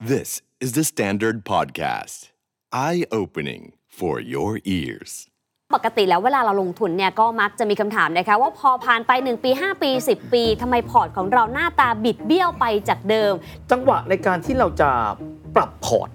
[0.00, 2.28] This is the Standard Podcast.
[2.72, 5.10] Eye opening for your ears.
[5.74, 13.32] ปกติแล้วเวลาเราลงทุนเนี่ยก็มักจะมีคำถามนะคะว่าพอผ่านไป 1 ปี 5 ปี 10 ปีทำไมพอร์ตของเราหน้าตาบิดเบี้ยวไปจากเดิม
[13.70, 14.90] จังหวะในการที่เราจะ
[15.56, 16.08] ปรับพอร์ต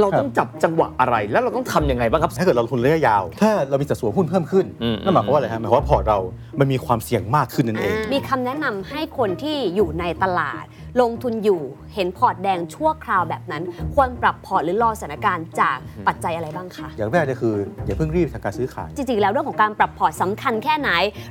[0.00, 6.18] เราต้องจับจังหวะอะไรแล้วเราต้องทำยังไงบ้างครับ ถ้าเกิดเราลงทุนระยะยาว ถ้าเรามีสัดส่วนหุ้นเพิ่มขึ้นอืม นั่นหมายความว่าอะไรฮะหมายความว่าพอร์ตเรา
[6.60, 10.64] มันมีความเสี่ยงมากขึ้นนั่นเอง มีคำแนะนำให้คนที่อยู่ในตลาด
[11.00, 11.62] ลงทุนอยู่
[11.94, 13.62] เห็นพอร์ตแดงชั่วคราวแบบนั้น
[13.94, 17.54] ควรปรับพอร์ตหรือรอสถานการณ์จากปัจจัยอะไรบ้างคะอย่างแรกเลยคือ
[17.86, 20.90] อย่าเพิ่งรีบทำการซื้อขายจริงๆแล้วเรื่องของการปรับพอร์ตสำคัญแค่ไหน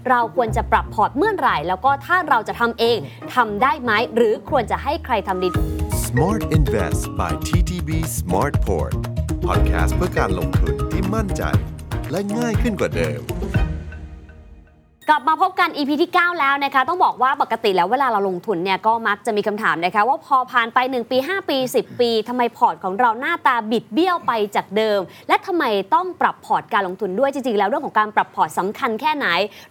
[0.10, 2.98] เราควรจะปรับพอร์ตเมื่อไหร่แล้วก็ถ้าเราจะทำเอง
[3.36, 5.50] ทำได้ไหมหรือควรจะให้ใครทำดี
[6.06, 8.94] Smart Invest by TTB Smartport
[9.48, 11.44] Podcast เพื่อการลงทุนที่มั่นใจ
[12.12, 13.22] และง่ายขึ้นกว่าเดิม
[15.14, 29.28] กลับมาพบกัน EP ที่ 9 แล้วนะคะ ต้องบอกว่าปกติแล้วเวลาเราลงทุนเนี่ยก็มักจะมีคำถามนะคะว่าพอผ่านไป 1 ปี 5 ปี 10 ปีทำไมพอร์ตของเราหน้าตาบิดเบี้ยวไปจากเดิม และทำไมต้องปรับพอร์ตการลงทุนด้วยจริงๆ แล้วเรื่องของการปรับพอร์ตสำคัญแค่ไหน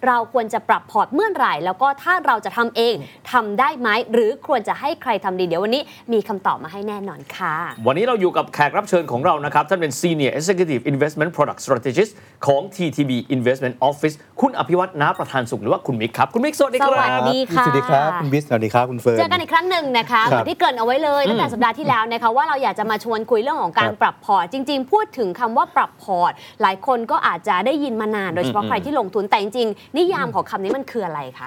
[0.07, 2.95] เราควรจะปรับพอร์ตเมื่อไหร่ แล้วก็ถ้าเราจะทำเอง
[3.33, 5.83] ทำได้ไหมหรือควรจะให้ใครทำดีเดี๋ยววันนี้
[6.13, 7.55] มีคำตอบมาให้แน่นอนค่ะ
[7.87, 12.13] วันนี้เราอยู่กับแขกรับเชิญของเรานะครับท่านเป็น Senior Executive Investment Product Strategist
[12.47, 31.47] ของ TTB Investment Office คุณอภิวัฒนาประธานสุขหรือว่าคุณมิกครับ คุณมิกสวัสดีครับ สวัสดีค่ะ สวัสดีครับ คุณบิสสวัสดีครับคุณเฟิร์น เจอกันอีกครั้งหนึ่งนะคะครับมือนที่เกริ่นเอาไว้เลยตั้งแต่สัปดาห์ที่แล้วนะคะว่าเราอยากจะมาชวนคุยเรื่องของการครับปรับพอร์ต จริง ๆ พูดถึงคำว่าปรับพอร์ต หลายคนก็อาจจะได้ยินมานานโดยเฉพาะอืมใครที่ลงทุนแต่จริงๆนิยามของคำนี้มันคืออะไรคะ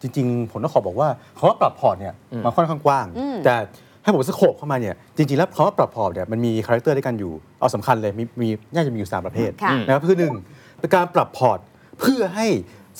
[0.00, 3.54] จริง ๆ ผมต้องขอบอกว่าคำว่าปรับพอร์ตเนี่ยมันค่อนข้างกว้างอืมแต่
[4.02, 10.34] ให้ผม scope เข้ามาเนี่ยจริงๆ แล้วคำว่าปรับพอร์ตเนี่ยมันมี character ด้วยกันอยู่เอาสำคัญเลยมีมีน่าจะมีอยู่สามประเภทค่ะนะครับคือหนึ่ง
[10.78, 11.58] เป็นการปรับพอร์ต
[12.00, 12.46] เพื่อให้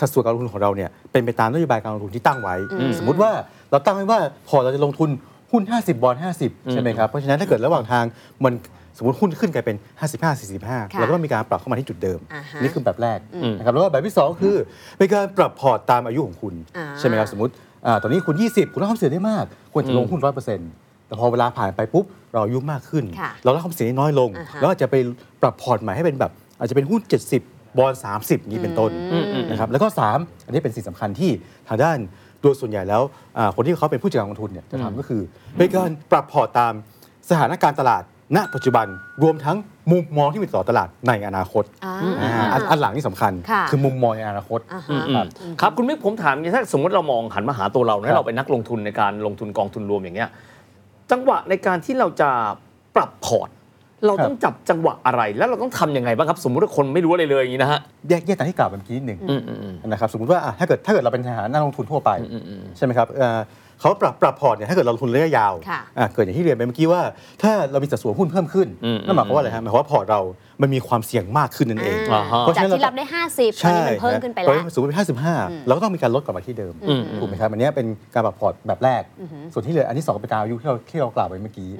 [0.01, 2.55] สัดส่วนการลงทุนของเราเนี่ยเป็นไปตามนโยบายการลงทุนที่ตั้งไว้
[2.99, 3.31] สมมุติว่า
[3.71, 5.11] เราตั้งไว้ว่าพอร์ตเราจะลงทุน
[5.53, 8.05] หุ้น 50 บอล50 ใช่ไหมครับ เพราะฉะนั้นถ้าเกิดระหว่างทาง
[8.45, 8.53] มัน
[8.97, 13.19] สมมติหุ้นขึ้นกลายเป็น 55 45ค่ะเราก็ต้องมีการปรับเข้ามาที่จุดเดิมอ่าฮะนี่คือแบบแรก
[13.59, 14.55] นะครับแล้วก็แบบที่สองคือ
[14.99, 17.53] เป็นการปรับพอร์ตตามอายุของคุณอ่าใช่ไหมครับสมมติ
[17.87, 20.21] อ่าตอนนี้คุณ 20 คุณรับความเสี่ยงได้มาก ควรจะลงหุ้น
[20.65, 24.97] 100%แต่พอเวลาผ่านไปปุ๊บเราอายุมากขึ้นค่ะเรารับความเสี่ยงได้น้อยลงอ่าฮะแล้วอาจจะไป
[25.43, 27.01] ปรับพอร์ตใหม่ให้เป็นแบบ อาจจะเป็นหุ้น
[27.33, 28.91] 70 บอล30อย่างนี้เป็นต้น
[29.51, 29.87] นะครับแล้วก็
[30.19, 31.31] 3 อันนี้เป็นสิ่งสำคัญที่
[31.69, 31.99] ทางด้าน
[32.43, 33.03] โดยส่วนใหญ่แล้ว
[33.39, 35.23] อ่าคนที่เขาเป็นผู้จัดการกองทุนเนี่ยจะทำก็คือ
[35.59, 36.73] เป็นการปรับพอร์ตตาม
[37.31, 38.05] สถานการณ์ตลาด
[38.37, 38.87] ณปัจจุบัน
[39.23, 39.57] รวมทั้ง
[39.91, 50.31] มุมมองที่มีต่อตลาดในอนาคตอ่าอ่าอันอันหลังนี่สำคัญค่ะคือมุมมองในอนาคตอ่าอืฮะมอืมครับคุณวิทย์ผมถามอย่างนี้ถ้าสมมติเรามองหันมาหาตัวเราครับนะเราเป็นนักลงทุนในการลงทุนกองทุนรวมอย่างเงี้ย
[51.11, 52.31] จังหวะในการที่เราจะ
[52.97, 53.49] ปรับพอร์ต
[54.07, 63.39] เราต้องจับจังหวะอะไร แล้วเราต้องทำยังไงบ้างครับ สมมติว่าคนไม่รู้อะไรเลยอย่างนี้นะฮะ แยกแยกตามที่กล่าวไปเมื่อกี้นิดหนึ่งอืมอืมอืม นะครับสมมติว่าอะถ้าเกิดถ้าเกิดเราเป็นทหารนักลงทุนทั่วไปอืมอืมใช่ไหมครับเอ่อ
[63.81, 67.01] เขาปรับปรับพอร์ตเนี่ยถ้าเกิดเราลงทุนระยะยาวค่ะ อะเกิดอย่างที่เรียนไปเมื่อกี้ว่า
[67.43, 70.21] ถ้าเรามีสัดส่วนหุ้นเพิ่มขึ้นอืมนั่นหมายความว่าอะไรฮะหมายความว่าพอร์ตเรา
[70.63, 74.99] มันมีความเสี่ยงมากขึ้นนั่นเองอ่าฮะ เพราะจากฉะนั้นเราที่รับได้ 50ตอนนี้มันเพิ่มขึ้นไปตอแล้วตอนนี้สมมติเป็น
[75.33, 79.03] 55เราก็ต้องมีการลดกลับมาที่เดิมอืม ถูกไหมครับอันเนี้ยเป็นการปรับพอร์ตแบบแรก
[79.53, 81.71] ส่วนที่เหลืออันที่สองเป็นตามอายุที่เราที่เรากล่าวไปเมื่อกี้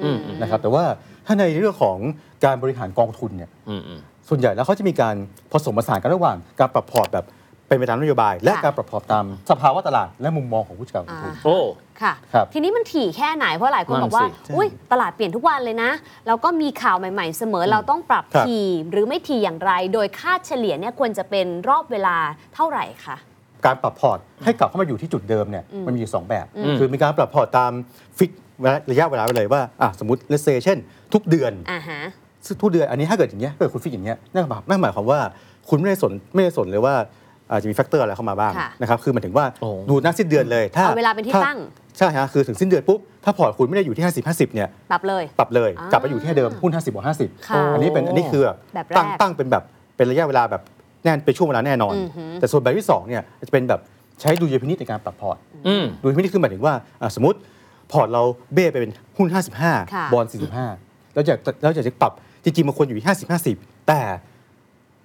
[0.41, 0.85] นะครับแต่ว่า
[1.27, 1.97] ถ้าในเรื่องของ
[2.45, 5.15] การบริหารกองทุนเนี่ย อืมอืม ส่วนใหญ่แล้วเขาจะมีการ
[5.53, 7.27] ผสมผสานกันระหว่างการปรับพอร์ตแบบ
[7.71, 11.59] เป็นไปตามนโยบาย และค่ะการปรับพอร์ตตามสภาวะตลาดและมุมมองของผู้จัดการกองทุน โอ้
[12.03, 15.91] ค่ะ ครับทีนี้มันถี่แค่ไหนเพราะหลายคนบอกว่านั่นสิอุ้ยตลาดเปลี่ยนทุกวันเลยนะ
[16.27, 18.59] แล้วก็มีข่าวใหม่ ๆ เสมอเราต้องปรับครับถี่
[18.91, 22.17] หรือไม่ถี่อย่างไร โดยค่าเฉลี่ยเนี่ยควรจะเป็นรอบเวลา
[22.55, 23.17] เท่าไหร่คะ
[23.67, 26.47] การปรับพอร์ตให้กลับเข้ามาอยู่ที่จุดเดิมเนี่ยมันมีอยู่สองแบบ
[26.79, 27.73] คือมีการปรับพอร์ตตาม
[28.19, 28.31] fix
[28.91, 30.79] ระยะเวลาไปเลยว่าอะสมมติ let's say เช่น
[31.13, 32.01] ทุกเดือน อ่าฮะ
[32.47, 35.21] ซึ่งทุกเดือนอันนี้ถ้าเกิดอย่างเงี้ยถ้าเกิดคุณ fix อย่างเงี้ยนั่นหมายนั่นหมายความว่า
[35.69, 37.09] คุณไม่ได้สนไม่ได้สนเลยว่าอา
[37.59, 41.59] จจะมี factor อะไรเข้ามาบ้างค่ะนะครับคือหมายถึงว่าโอ้ดูหน้าสิ้นเดือนเลย ถ้าเอาเวลาเป็นที่ถ้ตั้ง
[41.99, 49.63] ใช่ฮะคือถึงสิ้นเดือนปุ๊บถ้าพอร์ตคุณไม่ได้อยู่ที่ 50 50เนี่ยปรับเลยปรับเลยอ่ากลับไปอยู่ที่เดิมหุ้น50บวกค่ะ50 อันนี้เป็นอันนี้คือแบบแบบแรกตั้งตั้งเป็นแบบ
[49.97, 50.63] เป็นระยะเวลาแบบ
[51.05, 53.81] แน่นเป็นช่วงเวลาแน่นอนอือหือแต่ส่วนแบบที่2เนี่ยจะเป็นแบบ
[54.21, 55.37] ใช้ดุลยพินิจในการปรับพอร์ต
[55.69, 57.39] อืมดุลยพินิจคือหมายถึงว่าอะสมมติ
[57.93, 58.23] พอร์ตเรา
[58.55, 59.43] เบ้ไปเป็นหุ้นค่ะ
[59.77, 60.25] 55 บอล
[60.71, 62.13] 45แล้วจะแล้วจะปรับ
[62.45, 64.01] จริงๆมันควรอยู่ที่50 50 แต่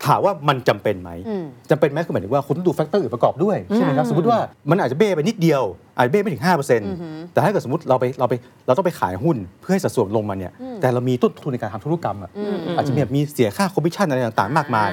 [0.06, 4.39] ถามว่ามันจำเป็นไหมอืมจำเป็นไหมคือหมายถึงว่าคุณต้องดู factor อื่นประกอบด้วยใช่ไหมครับสมมติว่า
[4.69, 5.63] มันอาจจะเบ้ไปนิดเดียว
[5.95, 6.44] อาจจะเบ้ไม่ถึง
[6.88, 8.33] 5%แต่ถ้าเกิดสมมติเราไปเราไป
[8.68, 10.51] เราต้องไปขายหุ้นเพื่อให้สัดส่วนลงมาเนี่ย
[10.81, 12.31] แต่เรามีต้นทุนในการทำธุรกรรมอะ
[12.77, 14.92] อาจจะมีแบบมีเสียค่าคอมมิชชั่นอะไรต่างๆมากมาย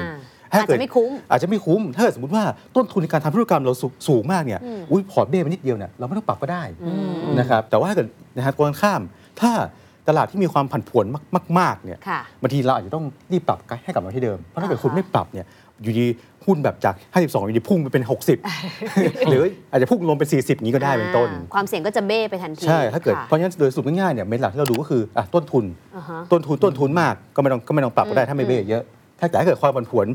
[0.53, 2.45] อ่าอาจจะไม่คุ้มอาจจะไม่คุ้ม ถ้าเกิดสมมติว่า
[2.77, 4.61] ต้นทุนในการทำธุรกรรมเราสูสูงมากเนี่ย
[4.91, 6.63] อุ้ยพอร์ตเบ้ไปนิดเดียวเนี่ยเราไม่ต้องปรับก็ได้
[7.39, 9.01] นะครับแต่ว่าถ้าเกิดนะครับตรงกันข้าม
[9.41, 9.53] ถ้า
[10.09, 11.07] ตลาดที่มีความผันผวน
[11.59, 15.47] มากๆเนี่ยค่ะบางทีเราอาจจะต้องรีบปรับให้กลับมาที่เดิม เพราะถ้าเกิดอ่าฮะคุณไม่ปรับเนี่ย
[15.83, 16.07] อยู่ดี
[16.47, 25.65] หุ้นแบบจาก 52อยู่ดีพุ่งไปเป็น 60 หรืออาจจะพุ่งลงเป็น 40นี้ก็ได้เป็นต้นอ่าความเสี่ยงก็จะเบ้ไปทันที ใช่ ถ้าเกิดค่ะเพราะฉะนั้นโดยสรุปง่ายๆเนี่ยเมนหลักที่เราดูก็คืออะต้นทุน
[25.97, 28.83] อ่าฮะต้นทุนต้นทุนมากก็ไม่ต้องก็ไม่ต้องปรับก็ได้ถ้าไม่เบ้เยอะ
[29.23, 30.07] ถ้าแต่ถ้าเกิดความผันผวน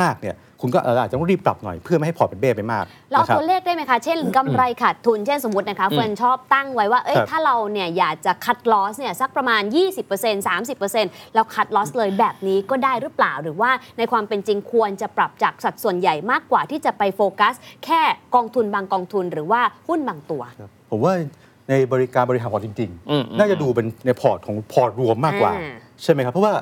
[0.00, 9.62] มากๆเนี่ยคุณก็อาจจะต้องรีบปรับหน่อยเพื่อไม่ให้พอร์ตเป็นเบ้ไปมากเราเอานะครับตัวเลขได้ไหมคะ เช่นกำไรขาดทุน เช่นสมมตินะคะเฟิร์นชอบตั้งไว้ว่าเอ้ยครับถ้าเราเนี่ยอยากจะคัดลอสเนี่ยสักประมาณ
[10.04, 10.48] 20%
[10.86, 17.54] 30%แล้ว cut loss เลยแบบนี้ก็ได้หรือเปล่า หรือว่าในความเป็นจริงควรจะปรับจากสัดส่วนใหญ่มากกว่าที่จะไปโฟกัส
[17.84, 18.00] แค่
[18.34, 21.12] กองทุนบางกองทุนหรือว่าหุ้นบางตัวครับผมว่า
[21.70, 26.52] ในบริการบริหารพอร์ตจริงอืมอืมๆน่าจะดูเป็นในพอร์ตของพอร์ตรวมมากกว่าอ่า ใช่ไหมครับ เพราะว่า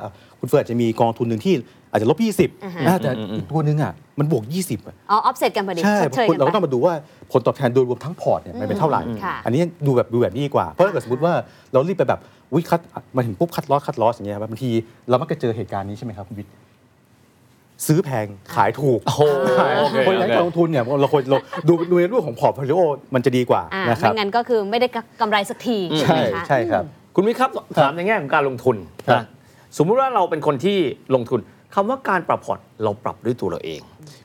[0.41, 1.55] คุณเฟิร์นอาจจะมีกองทุนหนึ่งที่
[1.91, 6.93] อาจจะลบอ่าฮะ20นะแต่อีกตัวหนึงอะมันบวก 20อะอ๋อออฟเซตกันพอดีใช่ชดเชยคุณกันเราไปก็ต้องมาดูว่า
[7.33, 11.33] ผลตอบแทนโดยรวมทั้งพอร์ตเนี่ยมันเป็นเท่าไหร่ค่ะอันนี้ดูแบบดูแบบนี้ดีกว่า เพราะถ้าเกิดสมมติว่า
[11.73, 12.21] เรารีบไปแบบ
[12.55, 12.81] วิคัด
[13.17, 14.71] มาถึงปุ๊บ cut loss cut loss อย่างเงี้ยครับบางที
[15.09, 16.53] เรามักจะเจอเหตุการณ์นี้ใช่ไหมครับคุณวิทย์
[17.87, 19.23] ซื้อแพงขายถูกโอ้โห
[19.79, 21.39] โอเคคนที่โอเคลงทุนเนี่ยเราควรเรา
[21.69, 22.81] ดูดูในเรื่องของ portfolio
[23.15, 24.89] มันจะดีกว่าอ่านะครับไม่งั้นก็คือไม่ได้
[25.21, 26.85] กำไรสักทีใช่ไหมคะใช่ครับ
[27.15, 28.77] คุณวิทย์ครับถามในแง่ของการลงทุน
[29.09, 29.25] ครับนะ
[29.79, 30.79] สมมุติว่าเราเป็นคนที่
[31.15, 31.41] ลงทุน
[31.75, 33.81] คำว่าการปรับพอร์ตเราปรับด้วยตัวเราเอง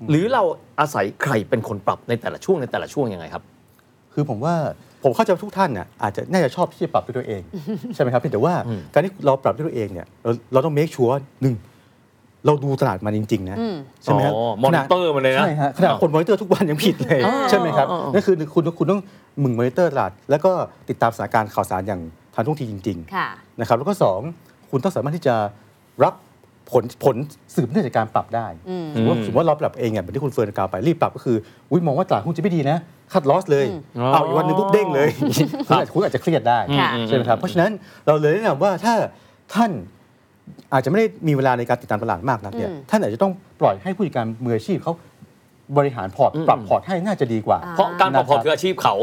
[0.10, 0.44] หรือเรา
[0.80, 3.44] อาศัยใครเป็นคนปรับในแต่ละช่วงในแต่ละช่วงยังไงครับ
[4.14, 4.56] คือผมว่า
[5.04, 7.42] ผมเข้าใจว่าทุกท่านน่ะอาจจะน่าจะชอบที่จะปรับด้วยตัวเอง
[7.94, 11.56] ใช่ไหมครับเพียงแต่ว่าอืมการที่เราปรับด้วยตัวเองเนี่ยเราเราต้อง make sure หนึ่ง
[12.46, 19.02] เราดูตลาดมันจริง ๆ นะอืมใช่ไหมครับอ๋อมอนิเตอร์มันเลยนะ ใช่ฮะขนาดคนมอนิเตอร์ทุกวันยังผิดเลยอ๋อใช่ไหมครับอ๋ออ๋อนั่นคือคุณคุณต้อง
[19.44, 20.52] มึงมอนิเตอร์ตลาด แล้วก็
[20.90, 22.02] ติดตามสถานการณ์ข่าวสารอย่าง
[22.34, 24.20] ทันท่วงทีจริงๆค่ะนะครับแล้วก็สอง
[24.72, 25.36] คุณต้องสามารถที่จะ
[26.04, 26.14] รับ
[26.72, 27.16] ผลผล
[27.56, 31.38] สืบเนื่องจากการปรับได้อืมสมมติว่าสมมติว่าเราปรับเองอะเหมือนที่คุณเฟิร์นกล่าวไปรีบปรับก็คือ
[31.72, 32.78] อุ้ยมองว่าตลาดหุ้นจะไม่ดีนะ
[33.14, 33.76] cut loss เลยอื
[34.10, 35.10] มเอาอีกวันหนึงปุ๊บเด้งเลย
[35.68, 37.72] คุณอาจคุณอาจจะเครียดได้ค่ะใช่ไหมครับเพราะฉะนั้น
[38.08, 38.94] เราเลยแนะนำว่าถ้า
[39.54, 39.72] ท่าน
[40.74, 43.32] อาจจะไม่ได้มีเวลาในการติดตามตลาดมากนักเนี่ยอืมท่านอาจจะต้อง
[43.62, 44.94] ปล่อยให้ผู้จัดการมืออาชีพเขา
[45.78, 48.96] บริหารพอร์ตอืมปรับพอร์ตให้น่าจะดีกว่าอ่า เพราะการปรับพอร์ตคืออาชีพเขา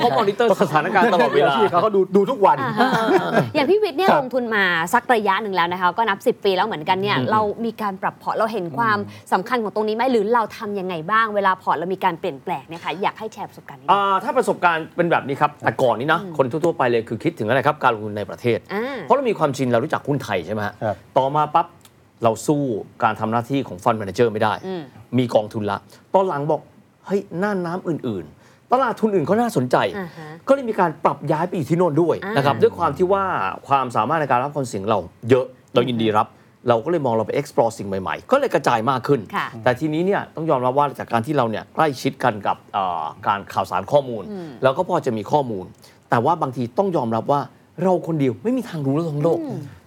[0.00, 2.88] เพราะเขามอนิเตอร์สถานการณ์ตลอดเวลามืชีพเขาก็ดูดูทุกวันอ่าฮะ
[3.54, 8.98] อย่างพี่วิทย์เนี่ยครับลงทุนมาสักระยะหนึ่งแล้วนะคะก็นับ 10 ปีแล้วเหมือนกันเนี่ยอืมเรามีการปรับพอร์ตเราเห็นความ
[9.32, 21.66] สำคัญของตรงนี้ไหมหรือเราทำยังไงบ้างเวลาพอร์ตเรามีการเปลี่ยนแปลงเนี่ยค่ะอยากให้แชร์ประสบการณ์นี้อ่าถ้าประสบการณ์เป็นแบบนี้ครับแต่ก่อนนี้นะคนทั่วๆไปเลยคือคิดถึงอะไรครับการลงทุนในประเทศอ่าเพราะเรามีความชินเรารู้จักหุ้นไทยใช่ไหมฮะครับต่อมาปั๊บ
[22.24, 22.62] เราสู้
[23.02, 24.82] การทำหน้าที่ของฟัน d ม a นเจอร์ไม่ได้อืม
[25.18, 25.78] มีกองทุนละ
[26.14, 26.60] ตอนหลังบอก
[27.06, 33.24] เฮ้ยน่านน้ำอื่น ๆ ตลาดทุนอื่นก็น่าสนใจอ่าฮะก็เลยมีการปรับย้ายไปอยู่ที่โน่นด้วยอ่านนะครับ ด้วยความที่ว่า
[33.68, 34.98] ความสามารถในการรับความเสี่ยงเรา
[35.30, 36.26] เยอะ เรายินดีรับ
[36.68, 44.22] เราก็เลยมองเราไป explore สิ่งใหม่ ๆ ก็เลยกระจายมากขึ้นค่ะแต่ทีนี้เนี่ยต้องยอมรับว่าจากการที่เราเนี่ยใกล้ชิดกันกับเอ่อการข่าวสารข้อมูล
[44.62, 45.64] แล้วก็พอจะมีข้อมูล
[46.10, 47.40] แต่ว่าบางทีต้องยอมรับว่า
[47.82, 49.38] เราคนเดียวไม่มีทางรู้เรื่องทั้งโลก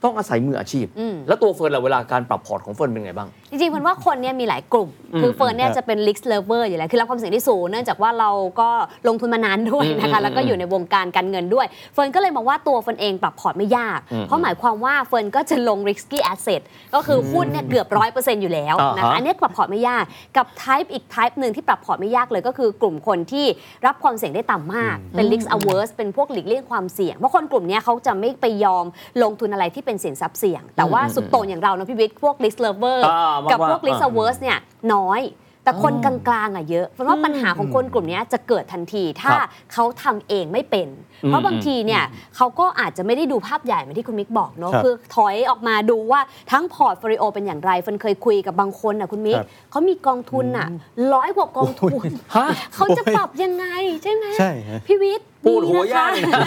[0.04, 4.90] ต้องอาศัยมืออาชีพอืมแล้วตัวเฟิร์นล่ะเวลาการปรับพอร์ตของเฟิร์นเป็นไงบ้าง จริงๆมันว่าคนเนี่ยมีหลายกลุ่ม
[5.22, 8.70] คือเฟิร์นเนี่ยจะเป็น risk lover อยู่แล้ว คือรับความเสี่ยงที่สูง เนื่องจากว่าเราก็
[9.08, 16.62] ลงทุนมานานด้วยนะอืคะมแล้วก็อยู่ในวงการการเงินด้วย เฟิร์นก็เลยมองว่าตัวเฟิร์นเองปรับพอร์ตไม่ยากอืมเพราะหมายความว่าเฟิร์นก็จะลง risky asset
[16.96, 20.04] ก็คือหุ้นเนี่ยเกือบร้อยเปอร์เซ็นต์อยู่แล้วนะอ่าคะฮะอันนี้ปรับพอร์ตไม่ยาก
[20.38, 23.46] กับ type อีก type หนึ่งที่ปรับพอร์ตไม่ยากเลยก็คือกลุ่มคนที่
[23.86, 28.86] รับความเสี่ยงได้ต่ำมาก เป็น risk averse เป็นพวกหลีกเลี่ยงความเสี่ยงเพราะคนกลุ่มเนี้ยเขาจะไม่ไปยอม
[29.24, 34.58] ลงทุนอะไรที่เป็นสินทรัพย์เสี่ยง แต่ว่าสุดโต่งอย่างเรานะพี่วิทย์พวก risk lover อ่ากับมากๆพวก risk อ่า averse เนี่ย
[34.94, 35.22] น้อย
[35.64, 36.16] แต่คนกลา
[36.46, 40.88] งๆอะเยอะเพราะว่าปัญหาของคนกลุ่มเนี้ยจะเกิดทันทีถ้าครับเขาทำเองไม่เป็น
[41.24, 42.04] อืมเพราะบางทีเนี่ย
[42.36, 46.22] เขาก็อาจจะไม่ได้ดูภาพใหญ่เหมือนที่คุณมิกบอกเนอะครับคือถอยออกมาดูว่า
[46.52, 50.68] ทั้งพอร์ตโฟลิโอเป็นอย่างไรเฟิร์นเคยคุยกับบางคนอะคุณมิกครับเขามีกองทุนอะ
[51.14, 52.06] ร้อยกว่ากองทุน
[52.36, 53.66] ฮะเขาจะปรับยังไง
[54.04, 56.40] ใช่ไหมใช่ฮะพี่วิทย์ ปวดหัวมีนะคะย่างมีเลยนะคะนะ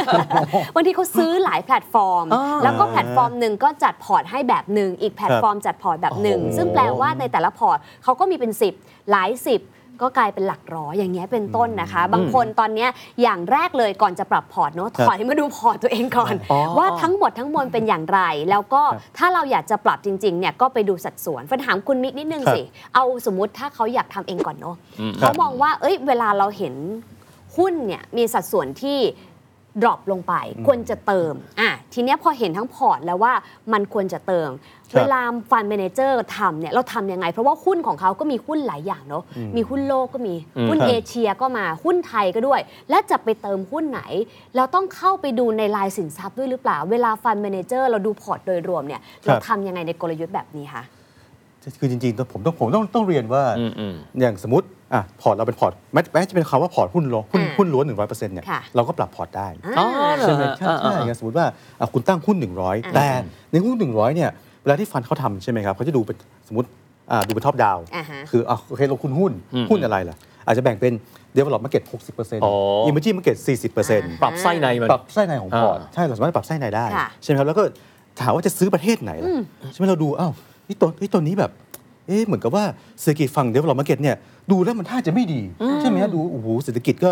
[0.74, 12.90] บางทีเขาซื้อหลายแพลตฟอร์มอ่าแล้วก็แพลตฟอร์มหนึ่งก็จัดพอร์ตให้แบบหนึ่งอีกแพลตฟอร์มจัดพอร์ตแบบหนึ่งโอ้โหซึ่งแปลว่าในแต่ละพอร์ตเขาก็มีเป็น 10 หลาย 10ก็กลายเป็นหลักร้อยอย่างเงี้ยเป็นต้นนะคะ บางคนตอนเนี้ย
[13.22, 18.20] อย่างแรกเลยก่อนจะปรับพอร์ตเนาะครับถอยมาดูพอร์ตตัวเองก่อนอ๋อว่าทั้งหมดทั้งมวลเป็นอย่างไร
[18.50, 22.62] แล้วก็ครับถ้าเราอยากจะปรับจริงๆเนี่ยก็ไปดูสัดส่วนเฟิร์นถามคุณมิกนิดนึงครับสิ
[22.94, 26.74] เอาสมมุติถ้าเขาอยากทำเองก่อนเนาะอืมเขามองว่าเอ้ยเวลาเราเห็น
[27.56, 28.98] หุ้นเนี่ยมีสัดส่วนที่
[29.82, 30.34] drop ลงไป
[30.66, 33.32] ควรจะเติมอะทีเนี้ยพอเห็นทั้งพอร์ตแล้วว่า
[33.72, 34.50] มันควรจะเติม
[34.90, 35.20] ครับเวลา
[35.50, 39.22] fund manager ทำเนี่ยเราทำยังไง เพราะว่าหุ้นของเขาก็มีหุ้นหลายอย่างเนาะ
[39.56, 44.02] มีหุ้นโลกก็มีอืมหุ้นครับเอเชียก็มาหุ้นไทยก็ด้วย และจะไปเติมหุ้นไหน
[44.56, 50.84] เราต้องเข้าไปดูในรายสินทรัพย์ด้วยหรือเปล่า เวลา fund manager เราดูพอร์ตโดยรวมเนี่ยเราทำยังไงในกลยุทธ์แบบนี้คะ
[51.80, 59.86] คือจริงๆผมต้องผมต้องต้องเรียนว่าอืมอืมอย่างสมมติ อะพอร์ตเราเป็นพอร์ตแม้แม้จะเป็นคำว่าพอร์ตหุ้นล้วนหุ้นอ่าหุ้นล้วนหนึ่งร้อยเปอร์เซ็นต์เนี่ยค่ะ เราก็ปรับพอร์ตได้อ่าอ๋อ
[60.16, 61.46] เหรอใช่ไหมฮะใช่อ่าใช่อ่าอย่างสมมติว่า
[61.80, 63.06] อะคุณตั้งหุ้นอ่า100แต่
[63.52, 64.30] ในหุ้น100เนี่ย
[64.62, 66.16] เวลาที่ fund เขาทำใช่ไหมครับเขาจะดูเป็น
[66.48, 66.68] สมมติ
[67.10, 70.92] อ่าดูเป็น top down อ่าฮะ คืออะโอเคลงทุนหุ้น อืมหุ้นอะไรล่ะ อาจจะแบ่งเป็น
[71.36, 71.82] develop market
[72.14, 72.52] 60%อ๋อ
[72.88, 73.36] emerging market
[73.78, 77.62] 40%ปรับไส้ในมัน ปรับไส้ในของพอร์ต อ่า ใช่ เราสามารถปรับไส้ในได้ ค่ะใช่ไหมครับ แล้วก็
[78.20, 79.32] ถามว่าจะซื้อประเทศไหนล่ะ
[79.72, 80.32] ใช่ไหมเราดู อ้าว
[80.68, 81.50] นี่ตัวนี่ตัวนี้แบบ
[82.06, 82.64] เอ๊ะเหมือนกับว่า
[83.00, 84.16] เศรษฐกิจฝั่ง develop market เนี่ย
[84.50, 85.40] ดูแล้วมันท่าจะไม่ดี
[85.80, 87.10] ใช่ไหมฮะดูโอ้โหเศรษฐกิจก็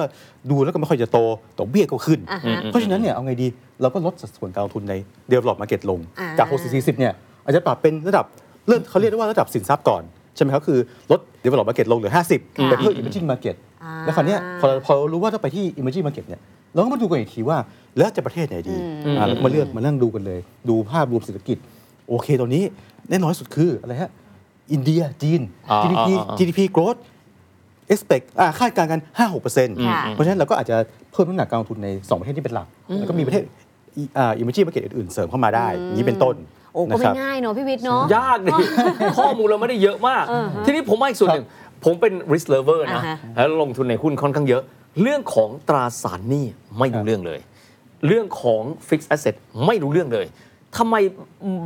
[0.51, 1.19] ดูแล้วก็ไม่ค่อยจะโต
[1.59, 3.47] ดอกเบี้ยก็ขึ้น อ่าฮะ เพราะฉะนั้นเนี่ยเอาไงดี
[3.81, 4.95] เราก็ลดสัดส่วนการลงทุนใน
[5.33, 7.13] develop market ลง อ่า จาก 60 40เนี่ย
[7.45, 8.25] อาจจะปรับเป็นระดับ
[8.69, 10.03] เริ่มเขาเรียกได้ว่าระดับสินทรัพย์ก่อน
[10.37, 10.79] ใช่ไหมครับคือ
[11.11, 16.41] ลด develop market ลงเหลือ 50ค่ะไปเพิ่ม emerging market อ่า แล้วคราวเนี้ยพอพอรู้ว่าต้องไปที่ emerging market เนี่ย
[16.73, 17.59] เราก็มาดูกันอีกทีว่า
[17.99, 18.77] แล้วจะประเทศไหนดี
[19.19, 21.59] อ่าแล้วก็มาเลือกมานั่งดูกันเลย ดูภาพรวมเศรษฐกิจ
[22.09, 22.63] โอเคตอนนี้
[23.11, 24.11] แน่นอนที่สุดคืออะไรฮะ
[24.73, 27.01] อินเดียจีน อ่า GDP อ่าอ่า GDP growth
[27.95, 29.01] expect อ่าคาดการณ์กัน
[29.41, 30.77] 5-6%ค่ะเพราะฉะนั้นเราก็อาจจะ
[31.13, 32.67] เพิ่มน้ำหนักการลงทุนใน 2 ประเทศที่เป็นหลัก
[32.99, 33.45] แล้วก็มีประเทศ
[34.19, 36.37] อ่า emerging market อื่นๆ เสริมเข้ามาได้อย่างนี้เป็นต้น
[36.73, 38.53] โอ้ก็นะคไม่รับ ง่ายเนอะพี่วิทย์เนาะ ยากดิ
[39.19, 40.25] ข้อมูลเราไม่ได้เยอะมาก
[40.65, 41.47] ทีนี้ผมมาอีกส่วนหนึ่ง
[41.85, 44.63] ผมเป็น risk lover นะ อ่าฮะ แล้วลงทุนในหุ้นค่อนข้างเยอะ
[45.03, 46.45] เรื่องของตราสารหนี้
[46.79, 47.41] ไม่รู้เรื่องเลย
[48.07, 49.35] เรื่องของ fixed asset
[49.67, 50.27] ไม่รู้เรื่องเลย
[50.77, 50.97] ทำไม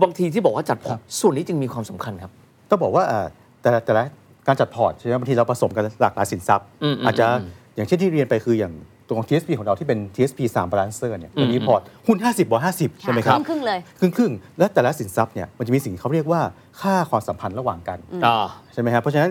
[0.03, 2.33] บางทีที่บอกว่าจัดพอร์ตส่วนนี้จึงมีความสำคัญครับ
[2.71, 3.27] ต้องบอกว่าอ่า
[3.63, 4.03] แต่ละแต่ละ
[4.47, 8.75] การจัดพอร์ตใช่ไหมบางทีเราผสมกันหลากหลายสินทรัพย์อืมอืมอาจจะอืมอย่างเช่นที่เรียนไปคืออย่าง
[9.07, 16.41] ตัวของ TSP ของเราที่เป็น TSP 3 balanced เนี่ยมันมีพอร์ตหุ้น 50บวก50 ใช่ไหมครับ ครึ่งๆเลย ครึ่งครึ่งๆและแต่ละสินทรัพย์เนี่ยมันจะมีสิ่งที่เขาเรียกว่า
[16.81, 19.31] ค่าความสัมพันธ์ระหว่างกันอ่าใช่ไหมครับเพราะฉะนั้น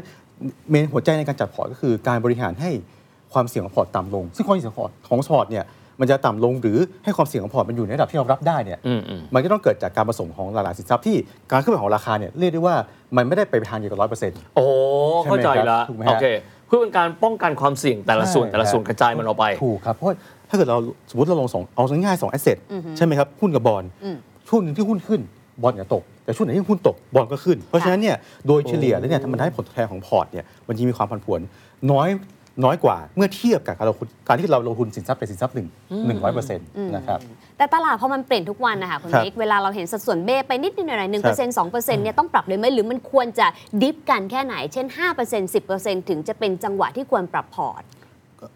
[0.70, 2.70] main หัวใจในการจัดพอร์ตก็คือการบริหารให้
[3.34, 5.66] ความเสี่ยงของพอร์ตต่ำลง ซึ่งความเสี่ยงของพอร์ตของพอร์ตเนี่ย
[6.00, 11.18] มันจะต่ำลงหรือให้ความเสี่ยงของพอร์ตมันอยู่ในระดับที่เรารับได้เนี่ยอืมอืมมันก็ต้องเกิดจากการผสมของหลายๆสินทรัพย์ที่
[11.52, 12.76] การขึ้นไปของราคาเนี่ยเรียกได้ว่า
[13.16, 14.66] มันไม่ได้ไปทางเดียวกับร้อยเปอร์เซ็นต์โอ้
[15.22, 16.26] ใช่ไหมเข้าใจครับละถูกไหมฮะโอเค
[16.68, 20.16] เพื่อเป็นการป้องกันความเสี่ยงแต่ละส่วนใช่แต่ละส่วนครับกระจายมันออกไปถูกครับเพราะว่า
[20.50, 20.78] ถ้าเกิดเรา
[21.10, 22.58] สมมติเราลงสองเอาง่ายๆสอง asset
[22.98, 23.84] ใช่ไหมครับหุ้นกับบอล
[24.50, 25.22] ช่วงหนึ่งที่หุ้นขึ้น
[25.64, 28.16] บอลก็ตก แต่ช่วงไหนที่หุ้นตกบอลก็ขึ้น เพราะฉะนั้นเนี่ย
[28.48, 31.40] โดยเฉลี่ยแล้วเนี่ยมันทำให้ผลตอบแทนของพอร์ตเนี่ยมันจะมีความผันผวน
[31.92, 32.08] น้อย
[32.64, 35.68] น้อยกว่าเมื่อเทียบกับการลงทุนการที่เราลงทุนสินทรัพย์เป็นสินทรัพย์หนึ่ง
[36.08, 37.20] หนึ่งร้อยเปอร์เซ็นต์นะครับ
[37.58, 43.48] แต่ตลาดพอมันเปลี่ยนทุกวันนะคะคุณครับมิกเวลาเราเห็นสัดส่วนเบ้ไปนิดนิดหน่อยหนึ่งครัเปอร์เซ็นต์สองเปอร์เซ็นต์เนี่ยต้องปรับเลยไหมหรือมันควรจะ
[43.82, 47.84] diff กันแค่ไหน เช่นห้าเปอร์เซ็นต์สิบเปอร์เซ็นต์ถึงจะเป็นจังหวะที่ควรปรับพอร์ต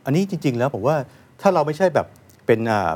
[0.06, 0.96] อันนี้จริง ๆ แล้วผมว่า
[1.42, 2.08] ถ้าเราไม่ใช่แบบ
[2.46, 2.92] เป็นอ่า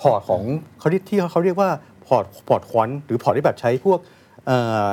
[0.00, 0.42] พอร์ตของ
[0.78, 1.70] เขาเรียกที่เขาเรียกว่า
[2.06, 3.98] พอร์ตพอร์ต quant หรือพอร์ตที่แบบใช้พวก
[4.46, 4.56] เอ่
[4.88, 4.90] อ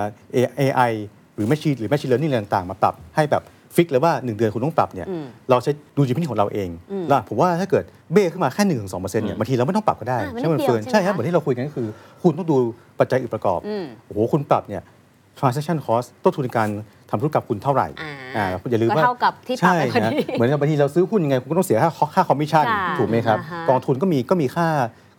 [0.59, 0.91] AI
[1.35, 3.43] หรือ Machine หรือ Machine Learning อะไรต่างๆมาปรับให้แบบ
[3.75, 5.07] fix เลยว่า 1 เดือนคุณต้องปรับเนี่ย
[5.49, 6.69] เราใช้ดุลยพินิจของเราเอง
[7.07, 11.87] แล้วผมว่าถ้าเกิดเบ้ขึ้นมาแค่หนึ่งถึงสองเปอร์เซ็นต์เนี่ยบางทีเราไม่ต้องปรับก็ได้อ่ามันใช่ไหมนิดเดียวเฟิร์นใช่ไหมใช่ครับคะเหมือนที่เราคุยกันก็คือ
[12.23, 12.55] คุณต้องดู
[12.99, 14.81] ปัจจัยอื่นประกอบอืมโอ้โหคุณปรับเนี่ย
[15.39, 16.67] transaction cost ต้นทุนในการ
[17.09, 24.67] ทำธุรกรรมคุณเท่าไหร่อ่าอ่าอย่าลืมก็ว่าเท่ากับที่ปรับใช่ไปพอนะดีเหมือนกับบางทีเราซื้อหุ้นยังไงคุณก็ต้องเสียค่าค่าคอมมิชชั่นค่ะถูกไหมครับอ่าฮะกองทุนก็มีก็มีค่า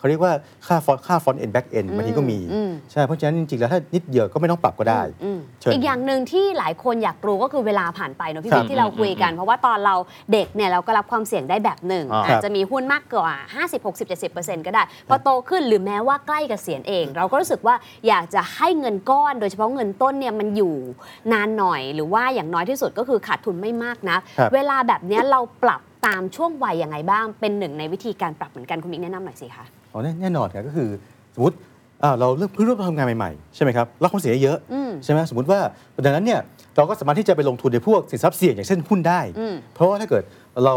[0.03, 0.35] เขาเรียกว่า
[0.67, 9.95] ค่า front ค่า front end back end บางทีก็มีอืมใช่ เพราะฉะนั้นจริงๆ แล้วถ้านิดเดียวก็ไม่ต้องปรับก็ได้อืมเชิญอีกอย่างหนึ่งที่หลายคนอยากรู้ก็คือเวลาผ่านไปเนอะพี่ครับวิทย์ที่เราคุยกัน เพราะว่าตอนเรา
[10.33, 17.75] เด็กเนี่ยเราก็รับความเสี่ยงได้แบบหนึ่งอ่าอาจจะมีหุ้นมากกว่า 50 60 70 ก็ได้ พอโตขึ้นหรือแม้ว่าใกล้เกษียณเอง เราก็รู้สึกว่า
[18.09, 20.75] อยากจะให้เงินก้อน โดยเฉพาะเงินต้นเนี่ยมันอยู่
[21.33, 30.89] นานหน่อย หรือว่าอย่างน้อยที่สุดก็คือขาดทุนไม่มากนักครับเวลาแบบเนี้ยเราปรับตามช่วงวัยยังไงบ้าง เป็นหนึ่งในวิธีการปรับเหมือนกันคุณมิกแนะนำหน่อยสิคะ อ๋อแน่แน่นอนครับก็คือ
[31.35, 31.57] สมมติ
[32.03, 35.61] อ่าเราเริ่มเพิ่งเริ่มทำงานใหม่ๆใช่ไหมครับรับความเสี่ยงเยอะอืมใช่ไหมสมมติว่า
[36.05, 36.41] ดังนั้นเนี่ย
[36.77, 40.23] เราก็สามารถที่จะไปลงทุนในพวกสินทรัพย์เสี่ยงอย่างเช่นหุ้นได้อืมเพราะว่าถ้าเกิด
[40.65, 40.75] เรา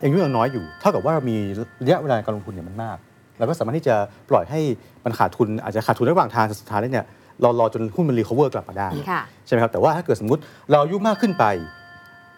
[0.00, 1.36] อายุยังน้อยอยู่ เท่ากับว่าเรามี
[1.82, 2.96] ระยะเวลาการลงทุนเนี่ยมันมาก
[3.38, 3.94] เราก็สามารถที่จะ
[4.30, 4.60] ปล่อยให้
[5.04, 7.06] มันขาดทุนอาจจะขาดทุนระหว่างทางแต่สุดท้ายแล้วเนี่ย
[7.42, 11.44] เรารอจนหุ้นมัน recover กลับมาได้ค่ะใช่ไหมครับแต่ว่าถ้าเกิดสมมติเราอายุมากขึ้นไป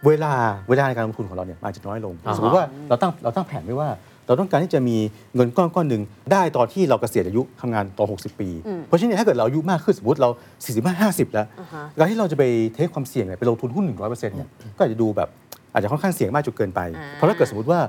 [0.07, 0.33] เวลา
[0.69, 3.89] เวลาในการลงทุนของเราเนี่ยมันอาจจะน้อยลงอ่าฮะสมมติว่าเราตั้งเราตั้งแผนไว้ว่า
[4.27, 4.97] เราต้องการที่จะมี
[5.35, 6.03] เงินก้อนก้อนหนึ่ง
[6.33, 10.31] ได้ตอนที่เราเกษียณอายุทำงานตอน 60 ปีอืมเพราะฉะนั้นถ้าเกิดเราอายุมากขึ้นสมมติเรา
[10.67, 15.29] 45 50 แล้วอ่าฮะการที่เราจะไป take ความเสี่ยงเนี่ยไปลงทุนหุ้น 100%เนี่ยก็อาจจะดูแบบ
[15.73, 17.81] อาจจะค่อนข้างเสี่ยงมากจนเกินไปอ่าเพราะถ้าเกิดสมมติว่า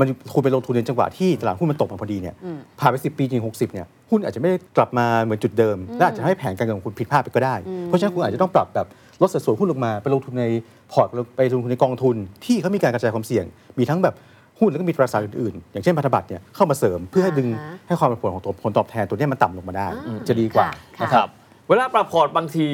[0.00, 7.54] มันคุณไปลงทุนในจังหวะที่ตลาดหุ้นมันตกมาพอดีเนี่ยอืมผ่านไป 10 ปีจริง 60 เนี่ยหุ้นอาจจะไม่ได้กลับมาเหมือนจุดเดิม และอาจจะให้แผนการเงินของคุณผิดพลาดไปก็ได้
[7.86, 8.86] เพราะฉะนั้นคุณอาจจะต้องปรับแบบ
[9.22, 10.44] ลดสัดส่วนหุ้นลงมา ไปลงทุนใน
[10.92, 13.44] พอร์ตไปลงทุนในกองทุนที่เขามีการกระจายความเสี่ยง
[13.78, 14.14] มีทั้งแบบ
[14.60, 21.28] หุ้นแล้วก็มีตราสารอื่นๆ อย่างเช่นพันธบัตรเนี่ยเข้ามาเสริมเพื่อให้ดึงอ่าฮะให้ความผันผวนของตัวผลตอบแทนตัวเนี้ยมันต่ำลงมาได้อ่าจะดีกว่าค่ะนะคครัรับบ
[21.68, 22.66] เวลาปรับพอร์ตบางที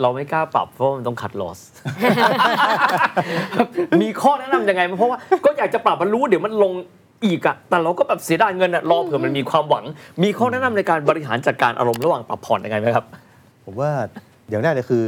[0.00, 1.58] เราไม่กล้าปรับเพราะว่ามันต้อง cut loss
[4.02, 6.72] มีข้อแนะนำยังไงไหมเพราะว่าก็อยากจะปรับมันรู้เดี๋ยวมันลง
[7.24, 9.84] อีกอะแต่เราก็แบบเสียดายเงินอะรอเผื่อมันมีความหวัง
[10.22, 13.04] มีข้อแนะนำในการบริหารจัดการอารมณ์ระหว่างปรับพอร์ตยังไงไหมครับ
[13.64, 13.90] ผมว่า
[14.50, 15.04] อย่างแรกเลยคือ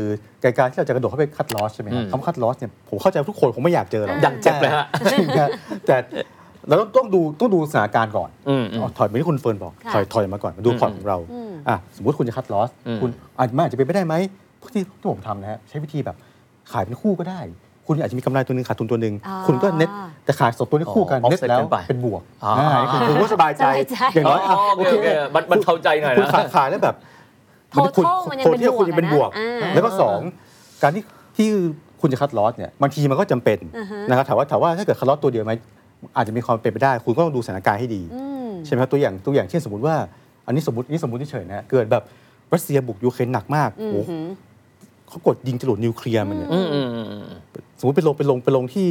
[0.59, 5.49] การที่เราจะกระโดดเข้าไป cut loss ใช่ไหมครับอืมคำว่า cut loss เนี่ยผมเข้าใจว่าทุกคนคงไม่อยากเจอหรอกอย่างเจ็บเลยฮะใช่ครับ
[5.87, 5.97] แต่
[6.68, 14.14] เราต้องต้องดูต้องดูสถานการณ์ก่อนอืมอืมอ๋อถอยไปที่คุณเฟิร์นบอกค่ะถอยถอยมาก่อนมาดูพอร์ตของเราอืมอะสมมติคุณจะ cut loss อืมคุณอาจจะมันอาจจะเป็นไปได้ไหม
[14.75, 16.16] ที่ที่ผมทำนะฮะใช้วิธีแบบ
[16.73, 17.40] ขายเป็นคู่ก็ได้
[17.87, 19.90] คุณอาจจะมีกำไรตัวหนึ่งขาดทุนตัวหนึ่งอ่าคุณก็เน็ต
[20.25, 27.10] แต่ขายสองตัวนี้คู่กันอ๋อเน็ต offset แล้วกันไปเป็นบวกอ่าอ่าคือคุณก็สบายใจสบายใจอย่างน้อยอ๋ออะโอเคโอเคมันมันเข้าใจหน่อยคุณนะขายขายแล้วแบบ Total
[27.75, 27.93] มันยัง
[28.53, 30.19] เป็นที่คุณยังเป็นบวกบวกอะนะอ่าแล้วก็สอง
[30.83, 31.03] การที่
[31.37, 31.49] ที่
[32.00, 35.53] คุณจะคัดลอสเนี่ยบางทีมันก็จำเป็นอือฮะนะครับถามว่าถามว่าถ้าเกิดคัดลอสตัวเดียวไหม
[36.17, 39.97] อาจจะมีความเป็นไปได้ คุณก็ต้องดูสถานการณ์ให้ดีอืมใช่ไหมครับตัวอย่างตัวอย่างเช่นสมมติว่า
[40.47, 42.03] อันนี้สมมตินี่สมมติเฉยๆนะฮะเกิดแบบ
[42.53, 44.27] รัสเซียบุกยูเครนหนักมากอืโอ้มโหหือ
[45.09, 47.23] เขากดยิงจรวดนิวเคลียร์มันเนี่ยอืมอืมอืมอืม
[47.79, 48.87] สมมติไปลงไปลงไปลงที่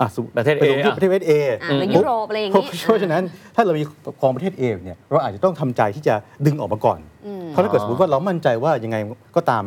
[0.00, 1.32] อะสมมุประเทศไปลงที่ A ประเทศเอ
[1.62, 3.22] อ่าหรือยุโรปอะไรอย่างงี้เพราะฉะนั้น
[3.54, 3.82] ถ้าเรามี
[4.22, 6.14] กองประเทศเอเนี่ยเราอาจจะต้องทำใจที่จะ
[6.46, 8.96] ดึงออกมาก่อนอืม เพราะถ้าเกิดสมมติว่าเรามั่นใจว่ายังไง
[9.36, 9.64] ก็ตาม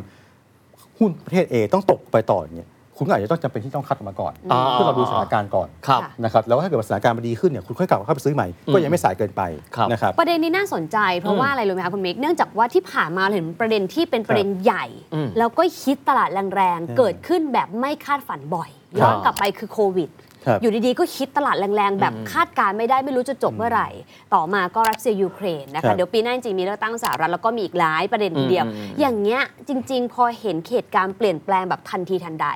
[0.97, 9.41] หุ้นประเทศ A ต้องตกไปต่อเนี่ยคุณก็อาจจะต้องจำเป็นที่ต้องคัดออกมาก่อนอ่าเพื่อเราดูสถานการณ์ก่อนครับค่ะนะครับแล้วถ้าเกิดว่าสถานการณ์มันดีขึ้นเนี่ยคุณค่อยกลับเข้าไปซื้อใหม่ก็ยังไม่สายเกินไป
[9.75, 20.24] ครับนะครับประเด็นนี้น่าสนใจเพราะว่าอะไรรู้ไหมคะคุณมิกเนื่องจากว่าที่ผ่านมาเราเห็นประเด็นที่เป็นประเด็นใหญ่อืมแล้วก็ฮิตตลาดแรงใช่ๆเกิดขึ้นแบบไม่คาดฝันบ่อยย้อนกลับไปคือโควิดครับ
[20.61, 23.89] อยู่ดีๆ ก็คิดตลาดแรงๆ แบบคาดการณ์ไม่ได้ไม่รู้จะจบเมื่อไหร่
[24.33, 32.47] ต่อมาก็รัสเซียยูเครนนะครัคะบเดี๋ยวปีหน้าจริงๆมีเลือกตั้งสหรัฐแล้วก็มีอีกหลายประเด็นทีเดียวอืมอืมอย่างเงี้ยจริง ๆ พอเห็นเหตุการณ์เปลี่ยนแปลงแบบทันทีทันใด